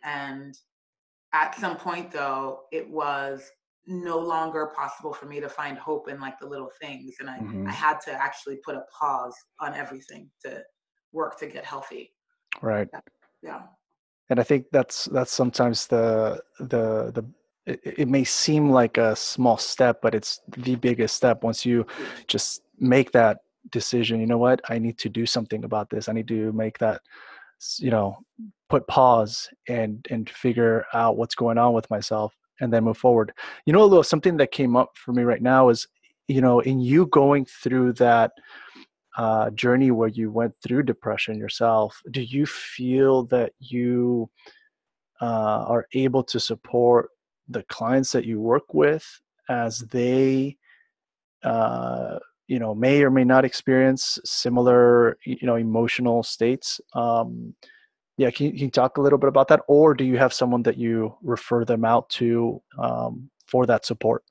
And 0.03 0.55
at 1.33 1.59
some 1.59 1.77
point, 1.77 2.11
though, 2.11 2.63
it 2.73 2.89
was 2.89 3.51
no 3.87 4.19
longer 4.19 4.73
possible 4.75 5.13
for 5.13 5.27
me 5.27 5.41
to 5.41 5.49
find 5.49 5.79
hope 5.79 6.09
in 6.09 6.21
like 6.21 6.39
the 6.41 6.47
little 6.47 6.71
things. 6.81 7.15
And 7.21 7.31
I, 7.31 7.39
mm-hmm. 7.39 7.69
I 7.69 7.73
had 7.73 8.01
to 8.07 8.13
actually 8.13 8.59
put 8.65 8.75
a 8.75 8.83
pause 8.99 9.35
on 9.61 9.75
everything 9.75 10.29
to 10.45 10.63
work 11.13 11.39
to 11.39 11.47
get 11.47 11.65
healthy. 11.65 12.13
Right. 12.63 12.89
yeah. 12.93 13.01
yeah 13.43 13.61
and 14.31 14.41
i 14.41 14.43
think 14.43 14.67
that's 14.73 15.07
that's 15.07 15.33
sometimes 15.33 15.87
the 15.87 16.41
the 16.59 17.13
the 17.15 17.25
it, 17.67 17.81
it, 17.99 18.09
may 18.09 18.23
seem 18.23 18.71
like 18.71 18.97
a 18.97 19.17
small 19.17 19.57
step 19.57 20.01
but 20.01 20.15
it's 20.15 20.41
the 20.57 20.77
biggest 20.77 21.17
step 21.17 21.43
once 21.43 21.67
you 21.67 21.85
just 22.29 22.63
make 22.79 23.11
that 23.13 23.39
decision 23.71 24.21
you 24.21 24.27
know 24.27 24.39
what 24.39 24.61
i 24.69 24.79
need 24.79 24.99
to 24.99 25.09
do 25.09 25.27
something 25.27 25.65
about 25.65 25.91
this 25.91 26.09
i 26.09 26.13
need 26.13 26.29
to 26.29 26.53
make 26.53 26.79
that 26.79 27.01
you 27.79 27.91
know 27.91 28.17
put 28.69 28.87
pause 28.87 29.49
and 29.69 30.07
and 30.11 30.31
figure 30.31 30.85
out 30.95 31.17
what's 31.17 31.35
going 31.35 31.59
on 31.59 31.73
with 31.73 31.89
myself 31.91 32.36
and 32.61 32.73
then 32.73 32.85
move 32.85 32.99
forward 32.99 33.33
you 33.65 33.73
know 33.73 33.85
little 33.85 34.03
something 34.03 34.37
that 34.37 34.51
came 34.51 34.77
up 34.77 34.91
for 34.97 35.13
me 35.13 35.23
right 35.23 35.43
now 35.43 35.69
is 35.69 35.87
you 36.29 36.41
know 36.41 36.61
in 36.61 36.81
you 36.81 37.07
going 37.07 37.45
through 37.45 37.93
that 37.93 38.33
uh, 39.17 39.51
journey 39.51 39.91
where 39.91 40.09
you 40.09 40.31
went 40.31 40.55
through 40.63 40.83
depression 40.83 41.39
yourself, 41.39 42.01
do 42.11 42.21
you 42.21 42.47
feel 42.47 43.25
that 43.25 43.53
you 43.59 44.29
uh, 45.23 45.65
are 45.67 45.87
able 45.95 46.23
to 46.23 46.39
support 46.39 47.11
the 47.49 47.63
clients 47.65 48.13
that 48.13 48.27
you 48.27 48.41
work 48.41 48.75
with 48.75 49.21
as 49.49 49.81
they, 49.81 50.57
uh, 51.45 52.19
you 52.47 52.59
know, 52.59 52.75
may 52.75 53.03
or 53.03 53.11
may 53.11 53.25
not 53.25 53.45
experience 53.45 54.19
similar, 54.25 55.17
you 55.25 55.47
know, 55.47 55.57
emotional 55.57 56.23
states? 56.23 56.81
Um, 56.93 57.55
yeah, 58.17 58.31
can 58.31 58.47
you, 58.47 58.53
can 58.53 58.61
you, 58.61 58.71
talk 58.71 58.97
a 58.97 59.01
little 59.01 59.19
bit 59.19 59.29
about 59.29 59.49
that, 59.49 59.61
or 59.69 59.95
do 59.95 60.05
you 60.05 60.17
have 60.17 60.33
someone 60.33 60.63
that 60.63 60.79
you 60.79 61.15
refer 61.23 61.65
them 61.65 61.85
out 61.85 62.09
to 62.11 62.63
um, 62.79 63.31
for 63.47 63.67
that 63.67 63.85
support? 63.85 64.25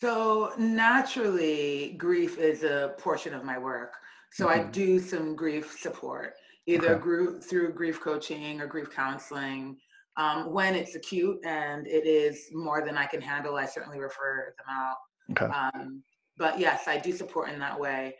So 0.00 0.52
naturally, 0.58 1.94
grief 1.98 2.38
is 2.38 2.62
a 2.62 2.94
portion 2.98 3.34
of 3.34 3.44
my 3.44 3.58
work. 3.58 3.94
So 4.32 4.46
mm-hmm. 4.46 4.60
I 4.60 4.70
do 4.70 5.00
some 5.00 5.34
grief 5.34 5.76
support, 5.80 6.34
either 6.66 6.94
okay. 6.94 7.02
group, 7.02 7.42
through 7.42 7.72
grief 7.72 8.00
coaching 8.00 8.60
or 8.60 8.66
grief 8.66 8.90
counseling. 8.94 9.76
Um, 10.16 10.52
when 10.52 10.74
it's 10.74 10.94
acute 10.94 11.38
and 11.44 11.86
it 11.86 12.06
is 12.06 12.48
more 12.52 12.84
than 12.84 12.96
I 12.96 13.06
can 13.06 13.20
handle, 13.20 13.56
I 13.56 13.66
certainly 13.66 14.00
refer 14.00 14.54
them 14.56 14.66
out. 14.68 14.96
Okay. 15.30 15.46
Um, 15.46 16.02
but 16.36 16.58
yes, 16.58 16.86
I 16.86 16.98
do 16.98 17.12
support 17.12 17.50
in 17.50 17.58
that 17.58 17.78
way. 17.78 18.14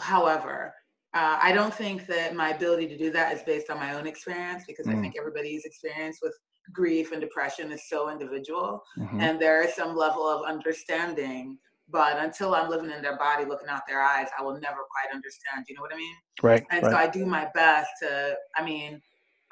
However, 0.00 0.74
uh, 1.14 1.38
I 1.40 1.52
don't 1.52 1.72
think 1.72 2.06
that 2.06 2.34
my 2.34 2.50
ability 2.50 2.86
to 2.88 2.98
do 2.98 3.10
that 3.12 3.34
is 3.34 3.42
based 3.42 3.70
on 3.70 3.78
my 3.78 3.94
own 3.94 4.06
experience 4.06 4.64
because 4.66 4.86
mm. 4.86 4.96
I 4.96 5.00
think 5.00 5.14
everybody's 5.18 5.64
experience 5.64 6.18
with 6.22 6.34
grief 6.72 7.12
and 7.12 7.20
depression 7.20 7.72
is 7.72 7.88
so 7.88 8.10
individual 8.10 8.82
mm-hmm. 8.98 9.20
and 9.20 9.40
there 9.40 9.62
is 9.62 9.74
some 9.74 9.96
level 9.96 10.28
of 10.28 10.44
understanding 10.44 11.58
but 11.90 12.18
until 12.18 12.54
I'm 12.54 12.68
living 12.68 12.90
in 12.90 13.00
their 13.00 13.16
body, 13.16 13.44
looking 13.44 13.68
out 13.68 13.82
their 13.88 14.02
eyes, 14.02 14.26
I 14.38 14.42
will 14.42 14.60
never 14.60 14.80
quite 14.90 15.14
understand. 15.14 15.64
You 15.68 15.74
know 15.74 15.80
what 15.80 15.92
I 15.92 15.96
mean? 15.96 16.14
Right. 16.42 16.64
And 16.70 16.82
right. 16.82 16.92
so 16.92 16.96
I 16.98 17.06
do 17.06 17.24
my 17.24 17.48
best 17.54 17.90
to, 18.02 18.36
I 18.56 18.64
mean, 18.64 19.00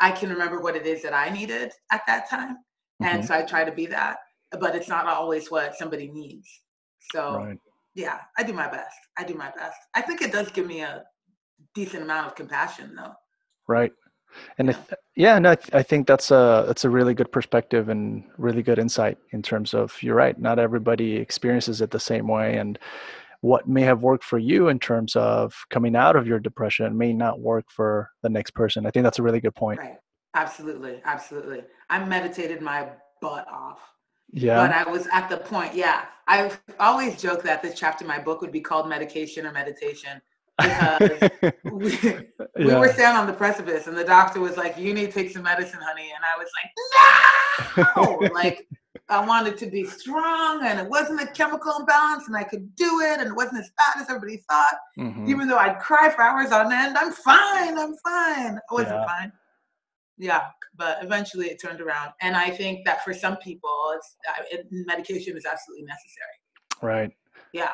I 0.01 0.11
can 0.11 0.29
remember 0.29 0.61
what 0.61 0.77
it 0.77 0.87
is 0.87 1.03
that 1.03 1.14
I 1.14 1.31
needed 1.31 1.73
at 1.90 2.03
that 2.07 2.29
time. 2.29 2.59
And 3.01 3.23
Mhm. 3.23 3.27
so 3.27 3.35
I 3.35 3.42
try 3.42 3.64
to 3.64 3.73
be 3.73 3.87
that, 3.87 4.19
but 4.51 4.77
it's 4.77 4.88
not 4.88 5.07
always 5.07 5.51
what 5.51 5.77
somebody 5.77 6.09
needs. 6.09 6.62
So 7.12 7.38
Right. 7.38 7.59
yeah, 7.95 8.21
I 8.37 8.42
do 8.42 8.53
my 8.53 8.69
best. 8.69 8.99
I 9.16 9.25
do 9.25 9.35
my 9.35 9.51
best. 9.51 9.79
I 9.95 10.03
think 10.03 10.21
it 10.21 10.33
does 10.33 10.51
give 10.51 10.66
me 10.66 10.83
a 10.83 11.07
decent 11.75 12.03
amount 12.03 12.27
of 12.27 12.35
compassion 12.35 12.95
though. 12.97 13.12
Right. 13.69 13.92
And 14.59 14.69
Yeah. 14.69 14.75
if, 14.77 14.95
yeah, 15.16 15.38
no, 15.38 15.51
I, 15.53 15.55
th- 15.55 15.75
I 15.75 15.83
think 15.83 16.07
that's 16.07 16.31
a 16.31 16.64
that's 16.66 16.85
a 16.85 16.90
really 16.90 17.14
good 17.14 17.33
perspective 17.33 17.88
and 17.88 18.25
really 18.37 18.62
good 18.62 18.79
insight 18.79 19.19
in 19.31 19.42
terms 19.42 19.73
of 19.75 19.97
you're 20.03 20.14
right. 20.14 20.38
Not 20.38 20.59
everybody 20.59 21.16
experiences 21.16 21.81
it 21.81 21.90
the 21.90 22.01
same 22.01 22.29
way, 22.29 22.59
and 22.59 22.79
what 23.40 23.69
may 23.69 23.83
have 23.83 24.03
worked 24.03 24.25
for 24.25 24.38
you 24.38 24.69
in 24.69 24.79
terms 24.79 25.14
of 25.16 25.55
coming 25.71 25.95
out 25.97 26.16
of 26.16 26.27
your 26.27 26.38
depression 26.38 26.97
may 26.99 27.12
not 27.12 27.40
work 27.40 27.66
for 27.71 28.11
the 28.23 28.29
next 28.29 28.53
person. 28.53 28.87
I 28.87 28.90
think 28.90 29.05
that's 29.05 29.19
a 29.19 29.23
really 29.23 29.40
good 29.40 29.55
point. 29.55 29.79
Right. 29.79 29.97
Absolutely. 30.35 31.01
Absolutely. 31.05 31.62
I 31.88 32.05
meditated 32.05 32.61
my 32.61 32.88
butt 33.23 33.47
off. 33.49 33.79
Yeah. 34.33 34.57
But 34.66 34.73
I 34.75 34.90
was 34.90 35.07
at 35.12 35.29
the 35.31 35.37
point, 35.38 35.75
yeah. 35.75 36.07
I 36.27 36.51
always 36.81 37.21
joke 37.21 37.42
that 37.45 37.62
this 37.62 37.79
chapter 37.79 38.05
in 38.05 38.09
my 38.09 38.19
book 38.19 38.40
would 38.40 38.53
be 38.53 38.61
called 38.61 38.88
medication 38.88 39.47
or 39.47 39.53
meditation 39.53 40.21
because 40.59 41.31
we, 41.64 41.99
we 42.64 42.75
were 42.75 42.88
standing 42.88 43.19
on 43.21 43.27
the 43.27 43.33
precipice 43.33 43.87
and 43.87 43.97
the 43.97 44.05
doctor 44.05 44.40
was 44.40 44.57
like, 44.57 44.77
You 44.79 44.95
need 44.95 45.07
to 45.07 45.12
take 45.12 45.31
some 45.31 45.42
medicine, 45.42 45.81
honey. 45.83 46.11
And 46.14 46.25
I 46.25 46.37
was 46.38 46.49
like, 46.62 47.87
No! 47.97 48.29
like 48.35 48.66
I 49.09 49.25
wanted 49.25 49.57
to 49.59 49.66
be 49.66 49.85
strong 49.87 50.64
and 50.64 50.81
it 50.81 50.88
wasn't 50.88 51.21
a 51.21 51.27
chemical 51.27 51.77
imbalance 51.79 52.27
and 52.27 52.37
I 52.37 52.42
could 52.45 52.75
do 52.75 53.01
it 53.03 53.21
and 53.21 53.29
it 53.29 53.35
wasn't 53.35 53.59
as 53.61 53.71
bad 53.77 54.03
as 54.03 54.09
everybody 54.09 54.42
thought. 54.49 54.75
Mhm. 54.99 55.29
Even 55.29 55.47
though 55.49 55.59
I'd 55.59 55.79
cry 55.79 56.11
for 56.11 56.23
hours 56.23 56.51
on 56.53 56.73
end, 56.73 56.97
I'm 56.99 57.12
fine, 57.12 57.79
I'm 57.79 57.95
fine. 57.97 58.59
I 58.59 58.75
wasn't 58.75 58.95
Yeah. 59.01 59.07
fine. 59.07 59.33
Yeah, 60.19 60.40
but 60.77 61.05
eventually 61.05 61.49
it 61.49 61.61
turned 61.61 61.81
around. 61.83 62.12
And 62.23 62.35
I 62.37 62.51
think 62.51 62.87
that 62.87 63.05
for 63.05 63.12
some 63.12 63.37
people, 63.37 63.71
it's 63.95 64.16
uh, 64.27 64.57
medication 64.71 65.37
is 65.37 65.45
absolutely 65.45 65.85
necessary. 65.85 66.37
Right. 66.83 67.16
Yeah. 67.53 67.73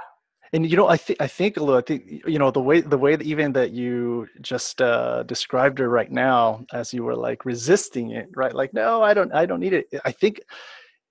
And 0.54 0.70
you 0.70 0.76
know, 0.76 0.86
I 0.86 0.98
think 0.98 1.20
I 1.20 1.28
think, 1.28 1.56
Lou, 1.56 1.76
I 1.78 1.80
think 1.80 2.22
you 2.26 2.38
know 2.38 2.50
the 2.50 2.60
way 2.60 2.82
the 2.82 2.98
way 2.98 3.16
that 3.16 3.26
even 3.26 3.52
that 3.52 3.70
you 3.72 4.28
just 4.42 4.82
uh, 4.82 5.22
described 5.22 5.78
her 5.78 5.88
right 5.88 6.10
now, 6.12 6.64
as 6.74 6.92
you 6.92 7.04
were 7.04 7.16
like 7.16 7.46
resisting 7.46 8.10
it, 8.10 8.28
right? 8.36 8.54
Like, 8.54 8.74
no, 8.74 9.02
I 9.02 9.14
don't, 9.14 9.32
I 9.32 9.46
don't 9.46 9.60
need 9.60 9.72
it. 9.72 9.86
I 10.04 10.12
think 10.12 10.42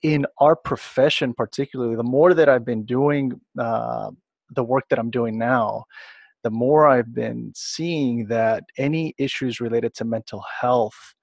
in 0.04 0.28
our 0.38 0.56
profession, 0.56 1.34
particularly, 1.34 1.96
the 1.96 2.04
more 2.04 2.36
that 2.36 2.50
I've 2.50 2.66
been 2.66 2.86
doing 2.86 3.40
uh, 3.58 4.12
the 4.52 4.64
work 4.64 4.86
that 4.90 5.00
I'm 5.00 5.10
doing 5.10 5.40
now, 5.40 5.86
the 6.44 6.52
more 6.52 6.88
I've 6.88 7.14
been 7.14 7.52
seeing 7.56 8.28
that 8.28 8.64
any 8.78 9.16
issues 9.18 9.60
related 9.60 9.96
to 9.96 10.06
mental 10.06 10.44
health 10.62 11.16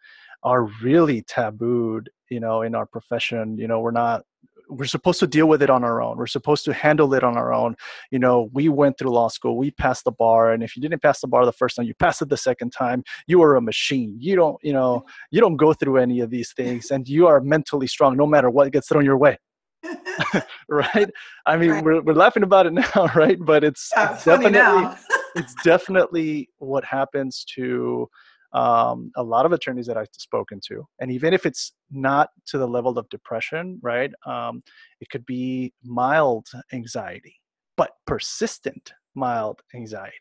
are 0.43 0.65
really 0.83 1.23
tabooed. 1.23 2.09
You 2.31 2.41
know, 2.41 2.63
in 2.63 2.75
our 2.75 2.87
profession, 2.87 3.59
you 3.59 3.69
know, 3.69 3.79
we're 3.79 3.93
not 3.93 4.25
we're 4.69 4.85
supposed 4.87 5.21
to 5.21 5.27
deal 5.27 5.47
with 5.47 5.63
it 5.63 5.71
on 5.71 5.85
our 5.85 6.01
own. 6.03 6.17
We're 6.17 6.27
supposed 6.27 6.65
to 6.67 6.73
handle 6.73 7.15
it 7.15 7.25
on 7.25 7.37
our 7.37 7.53
own. 7.53 7.77
You 8.11 8.19
know, 8.19 8.51
we 8.53 8.69
went 8.69 8.99
through 8.99 9.11
law 9.11 9.29
school, 9.29 9.57
we 9.57 9.71
passed 9.71 10.05
the 10.05 10.13
bar, 10.13 10.53
and 10.53 10.63
if 10.63 10.77
you 10.77 10.83
didn't 10.83 11.03
pass 11.03 11.21
the 11.21 11.27
bar 11.29 11.45
the 11.45 11.53
first 11.53 11.77
time, 11.77 11.87
you 11.87 11.95
passed 11.95 12.23
it 12.23 12.29
the 12.29 12.37
second 12.37 12.71
time. 12.71 13.03
You 13.27 13.43
are 13.43 13.57
a 13.57 13.61
machine. 13.63 14.17
You 14.21 14.37
don't, 14.37 14.59
you 14.63 14.73
know, 14.73 15.05
you 15.31 15.41
don't 15.41 15.57
go 15.57 15.73
through 15.73 15.99
any 15.99 16.21
of 16.21 16.31
these 16.31 16.53
things, 16.53 16.91
and 16.91 17.09
you 17.09 17.27
are 17.27 17.41
mentally 17.41 17.87
strong 17.87 18.17
no 18.17 18.27
matter 18.27 18.51
what 18.51 18.71
gets 18.73 18.89
thrown 18.89 19.05
your 19.05 19.17
way. 19.19 19.39
right? 20.69 21.11
I 21.47 21.57
mean, 21.57 21.71
Right. 21.71 21.85
we're 21.85 22.01
we're 22.03 22.15
laughing 22.15 22.43
about 22.43 22.67
it 22.67 22.73
now, 22.75 23.09
right? 23.15 23.39
But 23.41 23.65
it's, 23.65 23.91
Yeah, 23.97 24.13
it's 24.15 24.25
definitely 24.25 24.97
it's 25.37 25.55
definitely 25.63 26.51
what 26.59 26.85
happens 26.85 27.45
to 27.55 28.09
um, 28.53 29.11
a 29.17 29.23
lot 29.23 29.47
of 29.47 29.53
attorneys 29.53 29.87
that 29.87 29.97
I've 29.97 30.09
spoken 30.13 30.61
to, 30.69 30.87
and 31.01 31.11
even 31.11 31.35
if 31.35 31.47
it's 31.47 31.73
not 31.91 32.31
to 32.47 32.59
the 32.59 32.67
level 32.67 32.99
of 32.99 33.09
depression, 33.09 33.79
right? 33.83 34.11
Um, 34.27 34.63
it 35.01 35.11
could 35.11 35.27
be 35.27 35.73
mild 35.85 36.49
anxiety, 36.73 37.37
but 37.77 37.93
persistent 38.07 38.93
mild 39.15 39.61
anxiety, 39.75 40.13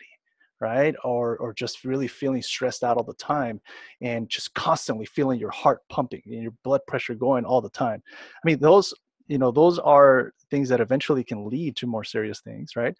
right? 0.59 0.95
Or 1.03 1.37
or 1.37 1.53
just 1.53 1.85
really 1.85 2.07
feeling 2.07 2.41
stressed 2.41 2.83
out 2.83 2.97
all 2.97 3.03
the 3.03 3.13
time, 3.13 3.61
and 4.01 4.29
just 4.29 4.53
constantly 4.53 5.05
feeling 5.05 5.39
your 5.39 5.51
heart 5.51 5.79
pumping 5.89 6.23
and 6.25 6.43
your 6.43 6.53
blood 6.63 6.81
pressure 6.87 7.15
going 7.15 7.45
all 7.45 7.61
the 7.61 7.69
time. 7.69 8.03
I 8.11 8.47
mean, 8.47 8.59
those 8.59 8.93
you 9.27 9.37
know 9.37 9.51
those 9.51 9.77
are 9.79 10.33
things 10.49 10.69
that 10.69 10.81
eventually 10.81 11.23
can 11.23 11.47
lead 11.47 11.75
to 11.75 11.85
more 11.85 12.03
serious 12.03 12.39
things 12.39 12.75
right 12.75 12.95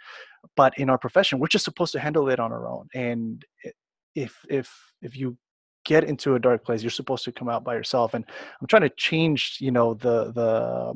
but 0.56 0.78
in 0.78 0.90
our 0.90 0.98
profession 0.98 1.40
we're 1.40 1.48
just 1.48 1.66
supposed 1.66 1.94
to 1.94 2.00
handle 2.00 2.30
it 2.30 2.40
on 2.40 2.52
our 2.52 2.68
own 2.68 2.88
and 2.94 3.46
if 4.18 4.44
if 4.50 4.68
if 5.02 5.16
you 5.16 5.38
get 5.86 6.04
into 6.04 6.36
a 6.36 6.40
dark 6.40 6.66
place 6.66 6.82
you're 6.82 6.90
supposed 6.90 7.24
to 7.24 7.32
come 7.32 7.48
out 7.48 7.64
by 7.64 7.76
yourself 7.76 8.14
and 8.14 8.26
i'm 8.60 8.68
trying 8.68 8.82
to 8.82 8.90
change 8.98 9.58
you 9.62 9.72
know 9.72 9.94
the 9.94 10.32
the 10.34 10.94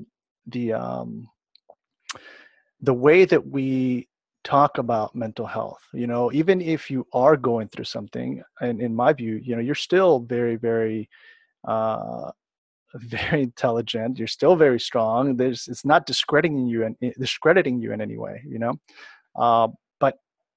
the 0.48 0.74
um 0.74 1.30
the 2.82 2.94
way 2.94 3.24
that 3.24 3.46
we 3.48 4.08
talk 4.44 4.80
about 4.80 5.16
mental 5.16 5.46
health 5.46 5.84
you 5.94 6.08
know 6.08 6.32
even 6.34 6.60
if 6.60 6.90
you 6.90 7.06
are 7.14 7.38
going 7.38 7.68
through 7.70 7.86
something 7.86 8.42
and 8.60 8.82
in 8.82 8.94
my 8.94 9.14
view 9.14 9.36
you 9.36 9.56
know 9.56 9.62
you're 9.62 9.76
still 9.76 10.20
very 10.20 10.56
very 10.56 11.08
uh 11.68 12.32
very 12.96 13.44
intelligent 13.44 14.18
you're 14.18 14.28
still 14.28 14.56
very 14.56 14.80
strong 14.80 15.38
there's 15.38 15.68
it's 15.70 15.86
not 15.86 16.06
discrediting 16.06 16.68
you 16.68 16.84
and 16.84 16.96
discrediting 17.18 17.80
you 17.80 17.94
in 17.94 18.02
any 18.02 18.18
way 18.18 18.44
you 18.46 18.60
know? 18.60 18.74
Uh, 19.36 19.70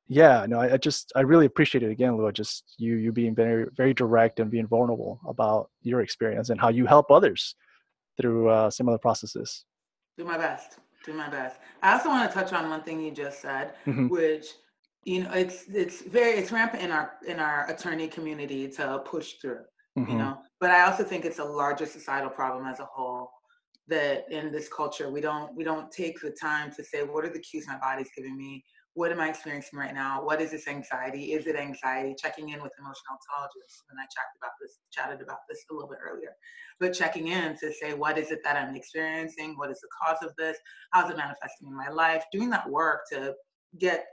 yeah 0.07 0.45
no 0.49 0.61
I, 0.61 0.75
I 0.75 0.77
just 0.77 1.13
i 1.17 1.21
really 1.21 1.47
appreciate 1.47 1.83
it 1.83 1.91
again 1.91 2.17
Lua, 2.17 2.33
just 2.33 2.75
you 2.79 2.97
you 2.97 3.13
being 3.13 3.35
very 3.35 3.67
very 3.75 3.95
direct 3.95 4.39
and 4.41 4.51
being 4.51 4.67
vulnerable 4.67 5.21
about 5.27 5.71
your 5.83 6.01
experience 6.03 6.51
and 6.51 6.61
how 6.61 6.69
you 6.69 6.87
help 6.87 7.11
others 7.11 7.55
through 8.21 8.49
uh, 8.49 8.71
similar 8.71 8.99
processes 8.99 9.65
do 10.17 10.25
my 10.25 10.39
best. 10.39 10.79
Do 11.05 11.13
my 11.13 11.29
best. 11.29 11.59
I 11.83 11.93
also 11.93 12.09
want 12.09 12.31
to 12.31 12.35
touch 12.35 12.53
on 12.53 12.71
one 12.71 12.83
thing 12.83 13.01
you 13.01 13.11
just 13.11 13.43
said, 13.43 13.75
Mhm. 13.87 14.09
which 14.09 14.47
you 15.05 15.23
know 15.23 15.31
it's 15.33 15.65
it's 15.69 16.01
very 16.03 16.33
it's 16.39 16.51
rampant 16.51 16.83
in 16.83 16.91
our 16.91 17.15
in 17.27 17.39
our 17.39 17.69
attorney 17.71 18.09
community 18.09 18.69
to 18.69 19.01
push 19.05 19.35
through. 19.41 19.65
you 19.97 20.03
Mhm. 20.15 20.19
know 20.19 20.43
but 20.61 20.71
i 20.71 20.81
also 20.87 21.05
think 21.05 21.25
it's 21.25 21.39
a 21.39 21.45
larger 21.45 21.87
societal 21.87 22.31
problem 22.31 22.65
as 22.67 22.81
a 22.81 22.85
whole 22.95 23.31
that 23.87 24.25
in 24.39 24.51
this 24.51 24.69
culture 24.69 25.09
we 25.17 25.21
don't 25.21 25.55
we 25.55 25.63
don't 25.63 25.89
take 25.93 26.17
the 26.21 26.31
time 26.31 26.73
to 26.77 26.83
say 26.83 27.05
what 27.05 27.25
are 27.25 27.35
the 27.37 27.39
cues 27.49 27.67
my 27.69 27.79
body's 27.79 28.11
giving 28.17 28.37
me 28.37 28.65
what 28.95 29.11
am 29.11 29.21
i 29.21 29.29
experiencing 29.29 29.79
right 29.79 29.95
now? 29.95 30.25
What 30.25 30.41
is 30.41 30.53
this 30.53 30.69
anxiety? 30.69 31.33
Is 31.33 31.47
it 31.47 31.57
anxiety? 31.57 32.15
Checking 32.17 32.51
in 32.51 32.63
with 32.63 32.73
emotional 32.79 33.19
intelligence 33.21 33.83
and 33.91 33.99
i 34.01 34.05
chatted 34.05 34.37
about 34.41 34.53
this 34.61 34.79
chatted 34.93 35.21
about 35.21 35.41
this 35.49 35.65
a 35.71 35.75
little 35.75 35.89
bit 35.89 35.99
earlier. 36.03 36.31
But 36.81 36.95
checking 36.95 37.29
in 37.29 37.57
to 37.59 37.73
say 37.73 37.95
what 37.95 38.19
is 38.19 38.31
it 38.31 38.41
that 38.45 38.57
i'm 38.57 38.75
experiencing? 38.75 39.55
What 39.57 39.71
is 39.71 39.81
the 39.81 39.89
cause 40.01 40.19
of 40.23 40.35
this? 40.37 40.57
How's 40.93 41.11
it 41.11 41.17
manifesting 41.17 41.69
in 41.69 41.77
my 41.77 41.89
life? 41.89 42.25
Doing 42.33 42.51
that 42.51 42.69
work 42.69 43.01
to 43.13 43.35
get 43.79 44.07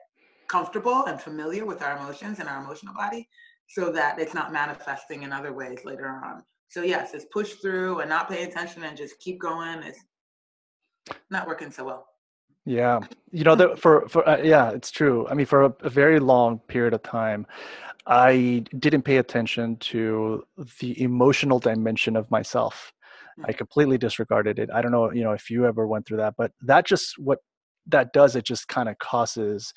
comfortable 0.47 1.05
and 1.05 1.21
familiar 1.21 1.65
with 1.65 1.81
our 1.81 1.97
emotions 1.97 2.39
and 2.39 2.49
our 2.49 2.61
emotional 2.61 2.93
body 2.93 3.27
so 3.69 3.91
that 3.91 4.19
it's 4.19 4.33
not 4.33 4.51
manifesting 4.51 5.23
in 5.23 5.31
other 5.31 5.53
ways 5.53 5.79
later 5.85 6.09
on. 6.09 6.43
So 6.67 6.83
yes, 6.83 7.13
it's 7.13 7.25
push 7.31 7.53
through 7.53 7.99
and 7.99 8.09
not 8.09 8.29
pay 8.29 8.43
attention 8.43 8.83
and 8.83 8.97
just 8.97 9.19
keep 9.19 9.39
going. 9.39 9.83
It's 9.83 9.99
not 11.29 11.47
working 11.47 11.71
so 11.71 11.85
well. 11.85 12.11
Yeah, 12.65 13.00
you 13.32 13.43
know, 13.43 13.56
that 13.56 13.80
for 13.80 14.08
for 14.08 14.28
uh, 14.28 14.38
yeah, 14.38 14.69
it's 14.71 14.91
true. 14.91 15.28
I 15.28 15.34
mean, 15.34 15.47
for 15.47 15.63
a, 15.63 15.76
a 15.82 15.89
very 15.89 16.19
long 16.19 16.60
period 16.60 16.93
of 16.93 17.02
time, 17.02 17.47
I 18.06 18.63
didn't 18.78 19.02
pay 19.04 19.17
attention 19.17 19.78
to 19.78 20.43
the 20.80 21.02
emotional 21.02 21.60
dimension 21.60 22.15
of 22.15 22.30
myself. 22.30 22.93
I 23.45 23.54
completely 23.54 23.97
disregarded 23.97 24.60
it. 24.60 24.69
I 24.71 24.82
don't 24.82 24.91
know, 24.91 25.12
you 25.12 25.24
know, 25.24 25.32
if 25.32 25.50
you 25.50 25.65
ever 25.65 25.88
went 25.88 26.06
through 26.06 26.17
that, 26.17 26.36
but 26.38 26.52
that 26.62 26.86
just 26.86 27.17
what 27.17 27.39
that 27.88 28.13
does, 28.13 28.36
it 28.36 28.45
just 28.45 28.67
kind 28.67 28.88
of 28.89 29.00
causes, 29.00 29.74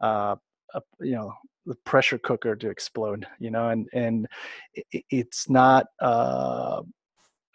uh, 0.00 0.36
a, 0.74 0.80
you 1.00 1.12
know, 1.16 1.32
the 1.66 1.74
pressure 1.84 2.18
cooker 2.18 2.54
to 2.56 2.70
explode. 2.70 3.26
You 3.40 3.50
know, 3.50 3.70
and 3.70 3.88
and 3.92 4.28
it, 4.92 5.04
it's 5.10 5.50
not. 5.50 5.86
Uh, 6.00 6.82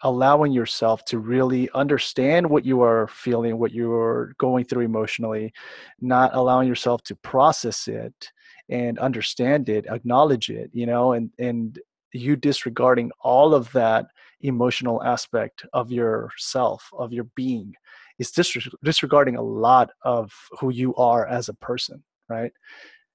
allowing 0.02 0.52
yourself 0.52 1.04
to 1.06 1.18
really 1.18 1.70
understand 1.74 2.48
what 2.48 2.64
you 2.64 2.82
are 2.82 3.08
feeling, 3.08 3.58
what 3.58 3.72
you're 3.72 4.34
going 4.38 4.64
through 4.64 4.84
emotionally, 4.84 5.52
not 6.00 6.34
allowing 6.34 6.68
yourself 6.68 7.02
to 7.04 7.16
process 7.16 7.88
it 7.88 8.30
and 8.68 8.98
understand 8.98 9.68
it, 9.68 9.86
acknowledge 9.86 10.50
it, 10.50 10.70
you 10.72 10.86
know, 10.86 11.12
and 11.12 11.30
and 11.38 11.78
you 12.12 12.36
disregarding 12.36 13.10
all 13.20 13.54
of 13.54 13.70
that 13.72 14.06
emotional 14.40 15.02
aspect 15.02 15.64
of 15.72 15.90
yourself, 15.90 16.88
of 16.92 17.12
your 17.12 17.24
being, 17.34 17.74
is 18.18 18.30
dis- 18.30 18.68
disregarding 18.82 19.36
a 19.36 19.42
lot 19.42 19.90
of 20.02 20.32
who 20.60 20.70
you 20.70 20.94
are 20.96 21.26
as 21.26 21.48
a 21.48 21.54
person, 21.54 22.02
right? 22.28 22.52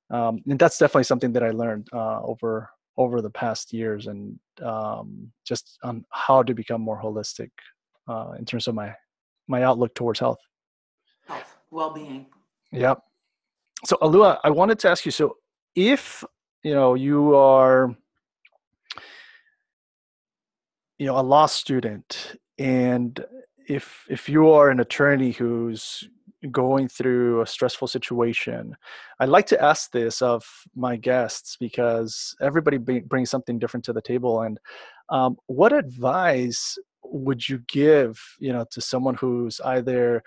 Um, 0.09 0.41
and 0.47 0.59
that's 0.59 0.77
definitely 0.77 1.05
something 1.05 1.33
that 1.33 1.43
I 1.43 1.51
learned 1.51 1.87
uh, 1.93 2.21
over 2.21 2.69
over 2.97 3.21
the 3.21 3.29
past 3.29 3.71
years 3.71 4.07
and 4.07 4.37
um, 4.61 5.31
just 5.45 5.77
on 5.83 6.05
how 6.11 6.43
to 6.43 6.53
become 6.53 6.81
more 6.81 7.01
holistic 7.01 7.49
uh, 8.07 8.31
in 8.37 8.45
terms 8.45 8.67
of 8.67 8.75
my 8.75 8.93
my 9.47 9.63
outlook 9.63 9.93
towards 9.95 10.19
health. 10.19 10.39
Health. 11.27 11.57
well-being. 11.71 12.27
Yep. 12.71 13.01
So 13.85 13.97
Alua, 14.01 14.39
I 14.43 14.49
wanted 14.49 14.79
to 14.79 14.89
ask 14.89 15.05
you. 15.05 15.11
So 15.11 15.37
if 15.75 16.23
you 16.63 16.73
know 16.73 16.93
you 16.93 17.35
are 17.35 17.95
you 20.97 21.07
know 21.07 21.17
a 21.17 21.21
law 21.21 21.47
student 21.47 22.35
and 22.59 23.25
if 23.67 24.05
if 24.09 24.29
you 24.29 24.51
are 24.51 24.69
an 24.69 24.79
attorney 24.79 25.31
who's 25.31 26.07
going 26.49 26.87
through 26.87 27.41
a 27.41 27.47
stressful 27.47 27.87
situation. 27.87 28.75
I 29.19 29.25
like 29.25 29.45
to 29.47 29.63
ask 29.63 29.91
this 29.91 30.21
of 30.21 30.43
my 30.75 30.95
guests 30.95 31.57
because 31.59 32.35
everybody 32.41 32.77
brings 32.77 33.29
something 33.29 33.59
different 33.59 33.85
to 33.85 33.93
the 33.93 34.01
table 34.01 34.41
and 34.41 34.59
um, 35.09 35.37
what 35.47 35.73
advice 35.73 36.77
would 37.03 37.47
you 37.47 37.61
give 37.67 38.19
you 38.39 38.53
know 38.53 38.65
to 38.71 38.81
someone 38.81 39.15
who's 39.15 39.59
either 39.61 40.23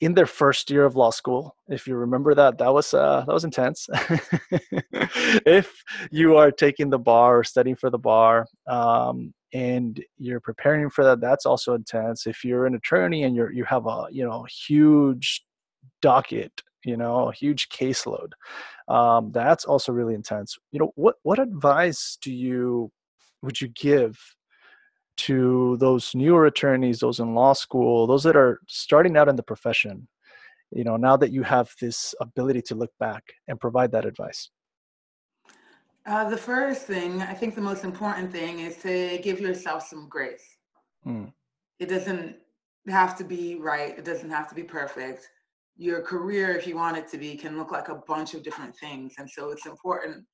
in 0.00 0.14
their 0.14 0.26
first 0.26 0.70
year 0.70 0.84
of 0.84 0.96
law 0.96 1.10
school 1.10 1.54
if 1.68 1.86
you 1.86 1.94
remember 1.94 2.34
that 2.34 2.58
that 2.58 2.72
was 2.72 2.92
uh, 2.94 3.24
that 3.26 3.32
was 3.32 3.44
intense 3.44 3.88
if 5.46 5.82
you 6.10 6.36
are 6.36 6.50
taking 6.50 6.90
the 6.90 6.98
bar 6.98 7.38
or 7.38 7.44
studying 7.44 7.76
for 7.76 7.90
the 7.90 7.98
bar 7.98 8.46
um, 8.66 9.32
and 9.52 10.02
you're 10.18 10.40
preparing 10.40 10.90
for 10.90 11.04
that 11.04 11.20
that's 11.20 11.46
also 11.46 11.74
intense. 11.74 12.26
If 12.26 12.44
you're 12.44 12.66
an 12.66 12.74
attorney 12.74 13.24
and 13.24 13.34
you're 13.34 13.52
you 13.52 13.64
have 13.64 13.86
a 13.86 14.06
you 14.10 14.24
know 14.24 14.46
huge 14.66 15.44
docket 16.02 16.62
you 16.84 16.96
know 16.96 17.28
a 17.28 17.32
huge 17.32 17.68
caseload 17.68 18.32
um, 18.88 19.30
that's 19.32 19.64
also 19.64 19.92
really 19.92 20.14
intense. 20.14 20.58
You 20.72 20.80
know 20.80 20.92
what 20.96 21.16
what 21.22 21.38
advice 21.38 22.18
do 22.20 22.32
you 22.32 22.90
would 23.42 23.60
you 23.60 23.68
give 23.68 24.18
to 25.16 25.76
those 25.78 26.14
newer 26.14 26.46
attorneys 26.46 27.00
those 27.00 27.20
in 27.20 27.34
law 27.34 27.52
school 27.52 28.06
those 28.06 28.22
that 28.22 28.36
are 28.36 28.60
starting 28.68 29.16
out 29.16 29.28
in 29.28 29.36
the 29.36 29.42
profession 29.42 30.08
you 30.72 30.82
know 30.82 30.96
now 30.96 31.14
that 31.16 31.30
you 31.30 31.42
have 31.42 31.70
this 31.80 32.14
ability 32.20 32.62
to 32.62 32.74
look 32.74 32.90
back 32.98 33.34
and 33.46 33.60
provide 33.60 33.92
that 33.92 34.06
advice 34.06 34.50
uh, 36.06 36.28
the 36.28 36.36
first 36.36 36.82
thing 36.82 37.22
i 37.22 37.34
think 37.34 37.54
the 37.54 37.60
most 37.60 37.84
important 37.84 38.30
thing 38.32 38.60
is 38.60 38.76
to 38.78 39.18
give 39.22 39.40
yourself 39.40 39.86
some 39.86 40.08
grace. 40.08 40.56
Mm. 41.06 41.32
it 41.78 41.88
doesn't 41.88 42.36
have 42.88 43.16
to 43.18 43.24
be 43.24 43.56
right. 43.56 43.96
It 43.98 44.04
doesn't 44.04 44.30
have 44.30 44.48
to 44.48 44.54
be 44.54 44.62
perfect. 44.62 45.28
Your 45.76 46.02
career 46.02 46.56
if 46.56 46.66
you 46.66 46.76
want 46.76 46.96
it 46.96 47.08
to 47.08 47.18
be 47.18 47.36
can 47.36 47.58
look 47.58 47.72
like 47.72 47.88
a 47.88 47.94
bunch 47.94 48.34
of 48.34 48.42
different 48.42 48.76
things. 48.76 49.14
And 49.18 49.28
so 49.28 49.50
it's 49.50 49.66
important 49.66 50.24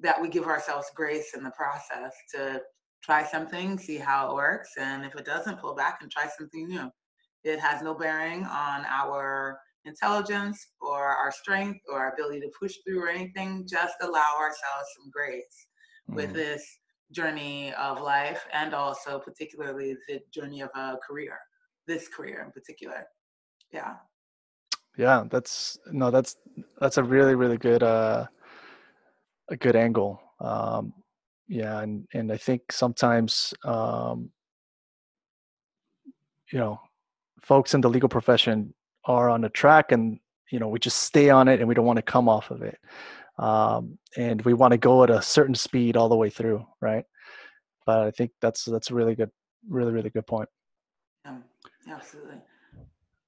that 0.00 0.20
we 0.20 0.28
give 0.28 0.44
ourselves 0.44 0.88
grace 0.94 1.34
in 1.34 1.42
the 1.42 1.50
process 1.50 2.12
to 2.34 2.60
try 3.02 3.24
something, 3.24 3.78
see 3.78 3.96
how 3.96 4.30
it 4.30 4.34
works, 4.34 4.70
and 4.78 5.04
if 5.04 5.14
it 5.14 5.24
doesn't, 5.24 5.60
pull 5.60 5.74
back 5.74 5.98
and 6.02 6.10
try 6.10 6.28
something 6.36 6.68
new. 6.68 6.90
It 7.44 7.60
has 7.60 7.82
no 7.82 7.94
bearing 7.94 8.44
on 8.44 8.84
our 8.86 9.60
intelligence 9.86 10.68
or 10.80 11.06
our 11.06 11.30
strength 11.30 11.80
or 11.88 11.98
our 12.00 12.12
ability 12.12 12.40
to 12.40 12.50
push 12.58 12.76
through 12.84 13.02
or 13.02 13.08
anything. 13.08 13.66
Just 13.68 13.94
allow 14.02 14.36
ourselves 14.38 14.88
some 14.96 15.10
grace 15.10 15.66
mm. 16.10 16.14
with 16.14 16.32
this 16.32 16.64
journey 17.12 17.72
of 17.74 18.00
life 18.00 18.44
and 18.52 18.74
also 18.74 19.18
particularly 19.18 19.96
the 20.08 20.20
journey 20.32 20.60
of 20.60 20.70
a 20.74 20.96
career, 21.06 21.38
this 21.86 22.08
career 22.08 22.42
in 22.44 22.52
particular. 22.52 23.06
Yeah. 23.72 23.94
Yeah, 24.98 25.24
that's 25.30 25.78
no, 25.92 26.10
that's 26.10 26.36
that's 26.80 26.96
a 26.96 27.04
really, 27.04 27.34
really 27.34 27.58
good 27.58 27.82
uh 27.82 28.26
a 29.48 29.56
good 29.56 29.76
angle. 29.76 30.20
Um 30.40 30.92
yeah 31.48 31.80
and 31.80 32.06
and 32.12 32.32
i 32.32 32.36
think 32.36 32.72
sometimes 32.72 33.54
um 33.64 34.30
you 36.52 36.58
know 36.58 36.80
folks 37.40 37.74
in 37.74 37.80
the 37.80 37.88
legal 37.88 38.08
profession 38.08 38.74
are 39.06 39.28
on 39.30 39.44
a 39.44 39.48
track 39.48 39.92
and 39.92 40.18
you 40.50 40.58
know 40.58 40.68
we 40.68 40.78
just 40.78 41.00
stay 41.00 41.30
on 41.30 41.48
it 41.48 41.60
and 41.60 41.68
we 41.68 41.74
don't 41.74 41.86
want 41.86 41.96
to 41.96 42.02
come 42.02 42.28
off 42.28 42.50
of 42.50 42.62
it. 42.62 42.78
Um 43.38 43.98
and 44.16 44.40
we 44.42 44.54
want 44.54 44.72
to 44.72 44.78
go 44.78 45.04
at 45.04 45.10
a 45.10 45.20
certain 45.20 45.54
speed 45.54 45.96
all 45.96 46.08
the 46.08 46.16
way 46.16 46.30
through 46.30 46.66
right? 46.80 47.04
But 47.84 48.00
i 48.00 48.10
think 48.10 48.32
that's 48.40 48.64
that's 48.64 48.90
a 48.90 48.94
really 48.94 49.14
good 49.14 49.30
really 49.68 49.92
really 49.92 50.10
good 50.10 50.26
point. 50.26 50.48
Um, 51.24 51.44
absolutely. 51.88 52.36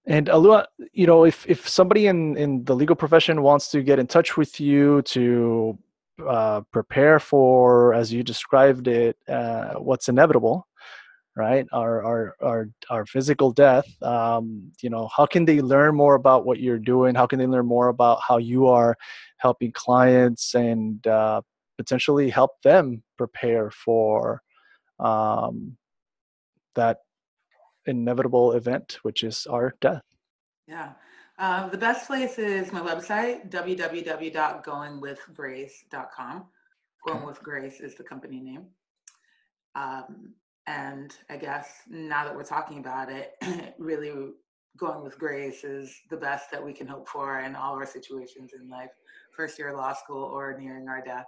And 0.08 0.28
Alua, 0.28 0.64
you 0.92 1.06
know, 1.06 1.24
if 1.24 1.46
if 1.46 1.68
somebody 1.68 2.06
in 2.06 2.36
in 2.36 2.64
the 2.64 2.74
legal 2.74 2.96
profession 2.96 3.42
wants 3.42 3.70
to 3.72 3.82
get 3.82 3.98
in 3.98 4.06
touch 4.06 4.38
with 4.38 4.58
you 4.58 5.02
to 5.02 5.78
uh, 6.26 6.62
prepare 6.72 7.18
for, 7.20 7.92
as 7.92 8.10
you 8.10 8.22
described 8.22 8.88
it, 8.88 9.18
uh, 9.28 9.74
what's 9.74 10.08
inevitable, 10.08 10.66
right? 11.38 11.66
Our 11.72 12.04
our 12.04 12.36
our 12.42 12.68
our 12.90 13.06
physical 13.06 13.52
death. 13.52 13.86
Um, 14.02 14.72
you 14.82 14.90
know, 14.90 15.08
how 15.16 15.24
can 15.24 15.44
they 15.44 15.60
learn 15.60 15.94
more 15.94 16.16
about 16.16 16.44
what 16.44 16.58
you're 16.58 16.80
doing? 16.80 17.14
How 17.14 17.26
can 17.26 17.38
they 17.38 17.46
learn 17.46 17.66
more 17.66 17.86
about 17.88 18.20
how 18.26 18.38
you 18.38 18.66
are 18.66 18.96
helping 19.38 19.70
clients 19.70 20.54
and 20.54 21.06
uh, 21.06 21.42
potentially 21.76 22.28
help 22.28 22.60
them 22.62 23.04
prepare 23.16 23.70
for 23.70 24.42
um, 24.98 25.76
that 26.74 26.98
inevitable 27.86 28.50
event, 28.52 28.98
which 29.02 29.22
is 29.22 29.46
our 29.46 29.76
death? 29.80 30.02
Yeah. 30.66 30.94
Uh, 31.38 31.68
the 31.68 31.78
best 31.78 32.08
place 32.08 32.36
is 32.36 32.72
my 32.72 32.80
website, 32.80 33.48
www.goingwithgrace.com. 33.48 36.44
Going 37.06 37.24
with 37.24 37.40
Grace 37.44 37.80
is 37.80 37.94
the 37.94 38.02
company 38.02 38.40
name. 38.40 38.66
Um, 39.76 40.34
and 40.68 41.16
I 41.30 41.38
guess 41.38 41.82
now 41.88 42.24
that 42.26 42.36
we're 42.36 42.44
talking 42.44 42.78
about 42.78 43.10
it, 43.10 43.32
really 43.78 44.12
going 44.76 45.02
with 45.02 45.18
grace 45.18 45.64
is 45.64 45.98
the 46.10 46.16
best 46.16 46.50
that 46.50 46.62
we 46.62 46.74
can 46.74 46.86
hope 46.86 47.08
for 47.08 47.40
in 47.40 47.56
all 47.56 47.74
our 47.74 47.86
situations 47.86 48.52
in 48.52 48.68
life, 48.68 48.90
first 49.34 49.58
year 49.58 49.74
law 49.74 49.94
school 49.94 50.24
or 50.24 50.56
nearing 50.60 50.86
our 50.86 51.02
death. 51.02 51.24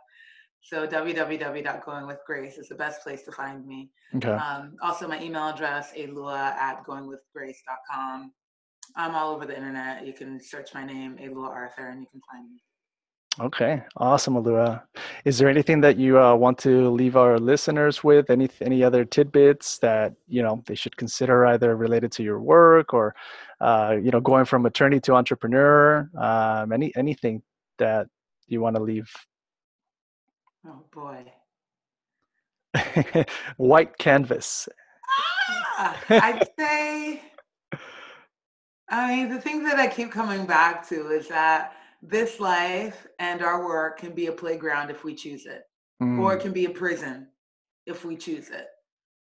So 0.61 0.87
www.goingwithgrace 0.87 2.59
is 2.59 2.69
the 2.69 2.75
best 2.75 3.03
place 3.03 3.23
to 3.23 3.33
find 3.33 3.67
me. 3.67 3.91
Okay. 4.15 4.29
Um, 4.29 4.77
also, 4.83 5.09
my 5.09 5.21
email 5.23 5.49
address, 5.49 5.93
alua 5.97 6.37
at 6.37 6.85
goingwithgrace.com. 6.85 8.33
I'm 8.95 9.15
all 9.15 9.35
over 9.35 9.47
the 9.47 9.57
internet. 9.57 10.07
You 10.07 10.13
can 10.13 10.39
search 10.39 10.75
my 10.75 10.85
name, 10.85 11.17
Alua 11.17 11.49
Arthur, 11.49 11.89
and 11.89 12.01
you 12.03 12.09
can 12.11 12.21
find 12.31 12.51
me. 12.51 12.63
Okay, 13.39 13.83
awesome, 13.97 14.35
Alua. 14.35 14.83
Is 15.25 15.39
there 15.39 15.49
anything 15.49 15.81
that 15.83 15.97
you 15.97 16.21
uh, 16.21 16.35
want 16.35 16.59
to 16.59 16.91
leave 16.91 17.17
our 17.17 17.39
listeners 17.39 18.03
with? 18.03 18.29
Any 18.29 18.51
any 18.61 18.83
other 18.83 19.05
tidbits 19.05 19.79
that 19.79 20.15
you 20.27 20.43
know 20.43 20.63
they 20.67 20.75
should 20.75 20.97
consider, 20.97 21.47
either 21.47 21.77
related 21.77 22.11
to 22.13 22.23
your 22.23 22.41
work 22.41 22.93
or 22.93 23.15
uh, 23.61 23.97
you 24.03 24.11
know 24.11 24.21
going 24.21 24.45
from 24.47 24.67
attorney 24.67 25.01
to 25.01 25.15
entrepreneur? 25.15 26.11
Um, 26.19 26.73
any 26.73 26.93
anything 26.97 27.43
that 27.79 28.09
you 28.49 28.61
want 28.61 28.77
to 28.77 28.83
leave? 28.83 29.11
Oh 30.67 30.83
boy. 30.93 31.33
White 33.57 33.97
canvas. 33.97 34.69
Ah, 35.79 35.97
I'd 36.09 36.49
say 36.59 37.23
I 38.91 39.15
mean, 39.15 39.29
the 39.29 39.41
thing 39.41 39.63
that 39.65 39.79
I 39.79 39.87
keep 39.87 40.11
coming 40.11 40.47
back 40.47 40.87
to 40.89 41.11
is 41.11 41.29
that 41.29 41.75
this 42.03 42.41
life 42.41 43.07
and 43.19 43.43
our 43.43 43.65
work 43.65 43.99
can 43.99 44.15
be 44.15 44.27
a 44.27 44.33
playground 44.33 44.91
if 44.91 45.05
we 45.05 45.15
choose 45.15 45.47
it, 45.47 45.63
mm. 46.03 46.19
or 46.21 46.35
it 46.35 46.39
mm. 46.39 46.43
can 46.43 46.53
be 46.53 46.65
a 46.65 46.71
prison 46.71 47.29
if 47.87 48.05
we 48.05 48.17
choose 48.17 48.49
it. 48.49 48.67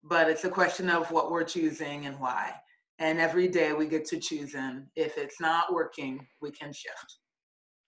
But 0.04 0.30
it's 0.30 0.44
a 0.44 0.50
question 0.50 0.90
of 0.90 1.12
what 1.12 1.32
we're 1.32 1.44
choosing 1.44 2.06
and 2.06 2.20
why. 2.20 2.54
And 3.00 3.20
every 3.20 3.48
day 3.48 3.74
we 3.74 3.88
get 3.88 4.06
to 4.06 4.20
choose 4.20 4.56
in. 4.56 4.88
If 4.96 5.18
it's 5.18 5.40
not 5.40 5.74
working, 5.74 6.26
we 6.42 6.52
can 6.52 6.74
shift 6.74 7.18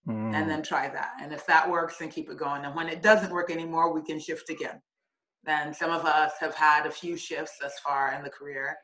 mm. 0.08 0.34
and 0.34 0.50
then 0.50 0.64
try 0.64 0.90
that. 0.90 1.12
And 1.22 1.32
if 1.34 1.46
that 1.48 1.70
works, 1.70 1.98
then 1.98 2.10
keep 2.10 2.30
it 2.30 2.38
going. 2.38 2.66
And 2.66 2.76
when 2.76 2.90
it 2.90 3.02
doesn't 3.02 3.32
work 3.32 3.52
anymore, 3.52 3.94
we 3.94 4.02
can 4.02 4.20
shift 4.20 4.50
again. 4.50 4.82
And 5.46 5.76
some 5.76 5.92
of 5.92 6.06
us 6.06 6.34
have 6.40 6.54
had 6.56 6.86
a 6.86 6.92
few 6.92 7.16
shifts 7.16 7.54
thus 7.62 7.80
far 7.80 8.14
in 8.14 8.24
the 8.24 8.30
career 8.30 8.76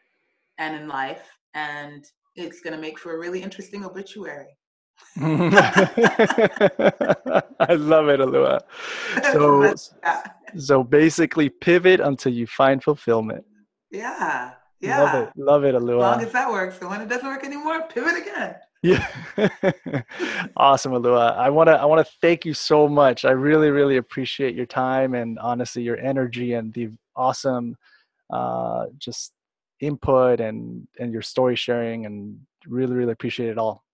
and 0.58 0.76
in 0.76 0.88
life. 0.88 1.38
And 1.54 2.06
it's 2.36 2.62
going 2.62 2.76
to 2.76 2.82
make 2.82 2.98
for 2.98 3.16
a 3.16 3.20
really 3.20 3.42
interesting 3.42 3.86
obituary. 3.86 4.58
I 5.18 5.24
love 7.70 8.10
it, 8.10 8.20
Alua. 8.20 8.60
So, 9.32 9.74
so 10.58 10.84
basically, 10.84 11.48
pivot 11.48 12.02
until 12.02 12.34
you 12.34 12.46
find 12.48 12.84
fulfillment. 12.84 13.46
Yeah, 13.92 14.52
yeah. 14.82 15.02
Love 15.02 15.16
it, 15.16 15.30
love 15.38 15.64
it, 15.64 15.74
Alua. 15.74 15.96
As 15.96 16.18
long 16.18 16.22
as 16.22 16.34
that 16.34 16.52
works, 16.52 16.80
and 16.82 16.90
when 16.90 17.00
it 17.00 17.08
doesn't 17.08 17.28
work 17.28 17.46
anymore, 17.46 17.88
pivot 17.88 18.18
again. 18.18 18.56
Yeah, 18.84 19.08
awesome, 20.58 20.92
Alua. 20.92 21.38
I 21.38 21.50
want 21.50 21.70
to 21.70 21.80
I 21.80 21.86
want 21.86 22.06
to 22.06 22.14
thank 22.22 22.44
you 22.44 22.54
so 22.54 22.90
much. 22.90 23.24
I 23.24 23.32
really, 23.32 23.70
really 23.70 23.96
appreciate 23.96 24.54
your 24.54 24.66
time 24.66 25.14
and 25.14 25.40
honestly 25.40 25.82
your 25.82 25.98
energy 25.98 26.56
and 26.56 26.74
the 26.74 26.90
awesome, 27.16 27.78
uh, 28.32 28.88
just 28.98 29.32
input 29.80 30.42
and 30.42 30.90
and 31.00 31.14
your 31.14 31.22
story 31.22 31.56
sharing 31.56 32.06
and 32.06 32.38
really 32.68 32.96
really 32.96 33.14
appreciate 33.14 33.50
it 33.50 33.58
all 33.58 33.85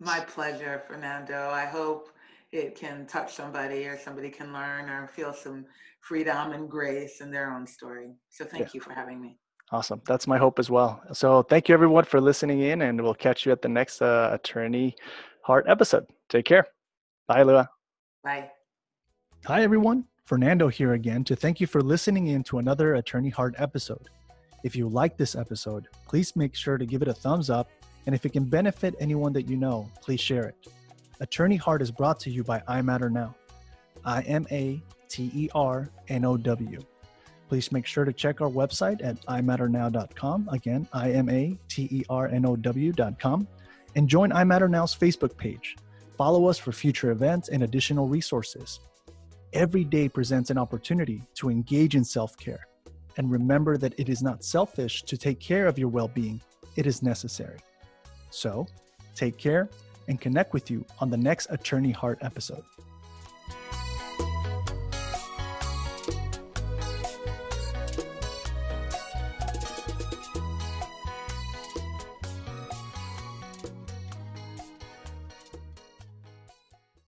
my 0.00 0.20
pleasure 0.20 0.82
fernando 0.86 1.50
i 1.50 1.64
hope 1.64 2.10
it 2.52 2.74
can 2.74 3.06
touch 3.06 3.34
somebody 3.34 3.86
or 3.86 3.98
somebody 3.98 4.30
can 4.30 4.52
learn 4.52 4.88
or 4.88 5.06
feel 5.08 5.32
some 5.32 5.64
freedom 6.00 6.52
and 6.52 6.70
grace 6.70 7.20
in 7.20 7.30
their 7.30 7.52
own 7.52 7.66
story 7.66 8.14
so 8.30 8.44
thank 8.44 8.62
yeah. 8.62 8.70
you 8.74 8.80
for 8.80 8.92
having 8.92 9.20
me 9.20 9.38
Awesome. 9.70 10.00
That's 10.06 10.26
my 10.26 10.38
hope 10.38 10.58
as 10.58 10.70
well. 10.70 11.02
So 11.12 11.42
thank 11.42 11.68
you 11.68 11.74
everyone 11.74 12.04
for 12.04 12.20
listening 12.20 12.60
in, 12.60 12.82
and 12.82 13.00
we'll 13.02 13.14
catch 13.14 13.44
you 13.44 13.52
at 13.52 13.60
the 13.60 13.68
next 13.68 14.00
uh, 14.00 14.30
Attorney 14.32 14.96
Heart 15.42 15.66
episode. 15.68 16.06
Take 16.30 16.46
care. 16.46 16.66
Bye, 17.26 17.42
Lua. 17.42 17.68
Bye. 18.24 18.50
Hi, 19.44 19.62
everyone. 19.62 20.04
Fernando 20.24 20.68
here 20.68 20.94
again 20.94 21.22
to 21.24 21.36
thank 21.36 21.60
you 21.60 21.66
for 21.66 21.82
listening 21.82 22.28
in 22.28 22.42
to 22.44 22.58
another 22.58 22.94
Attorney 22.94 23.28
Heart 23.28 23.56
episode. 23.58 24.08
If 24.64 24.74
you 24.74 24.88
like 24.88 25.16
this 25.16 25.34
episode, 25.34 25.88
please 26.06 26.34
make 26.34 26.54
sure 26.54 26.78
to 26.78 26.86
give 26.86 27.02
it 27.02 27.08
a 27.08 27.14
thumbs 27.14 27.50
up, 27.50 27.68
and 28.08 28.14
if 28.14 28.24
it 28.24 28.30
can 28.30 28.44
benefit 28.44 28.94
anyone 29.00 29.34
that 29.34 29.50
you 29.50 29.58
know, 29.58 29.86
please 30.00 30.18
share 30.18 30.44
it. 30.44 30.56
Attorney 31.20 31.56
Heart 31.56 31.82
is 31.82 31.90
brought 31.90 32.18
to 32.20 32.30
you 32.30 32.42
by 32.42 32.60
iMatter 32.60 33.12
Now. 33.12 33.34
I 34.02 34.22
M 34.22 34.46
A 34.50 34.80
T 35.10 35.30
E 35.34 35.50
R 35.54 35.90
N 36.08 36.24
O 36.24 36.38
W. 36.38 36.80
Please 37.50 37.70
make 37.70 37.84
sure 37.84 38.06
to 38.06 38.12
check 38.14 38.40
our 38.40 38.48
website 38.48 39.04
at 39.04 39.20
imatternow.com. 39.26 40.48
Again, 40.50 40.88
I 40.90 41.10
M 41.10 41.28
A 41.28 41.58
T 41.68 41.86
E 41.90 42.02
R 42.08 42.28
N 42.28 42.46
O 42.46 42.56
W.com. 42.56 43.46
And 43.94 44.08
join 44.08 44.30
iMatter 44.30 44.70
Now's 44.70 44.96
Facebook 44.96 45.36
page. 45.36 45.76
Follow 46.16 46.46
us 46.46 46.56
for 46.56 46.72
future 46.72 47.10
events 47.10 47.50
and 47.50 47.62
additional 47.62 48.08
resources. 48.08 48.80
Every 49.52 49.84
day 49.84 50.08
presents 50.08 50.48
an 50.48 50.56
opportunity 50.56 51.22
to 51.34 51.50
engage 51.50 51.94
in 51.94 52.04
self 52.04 52.38
care. 52.38 52.68
And 53.18 53.30
remember 53.30 53.76
that 53.76 54.00
it 54.00 54.08
is 54.08 54.22
not 54.22 54.44
selfish 54.44 55.02
to 55.02 55.18
take 55.18 55.40
care 55.40 55.66
of 55.66 55.78
your 55.78 55.90
well 55.90 56.08
being, 56.08 56.40
it 56.76 56.86
is 56.86 57.02
necessary. 57.02 57.58
So, 58.30 58.66
take 59.14 59.38
care 59.38 59.68
and 60.08 60.20
connect 60.20 60.52
with 60.52 60.70
you 60.70 60.84
on 61.00 61.10
the 61.10 61.16
next 61.16 61.46
Attorney 61.50 61.90
Heart 61.90 62.18
episode. 62.22 62.62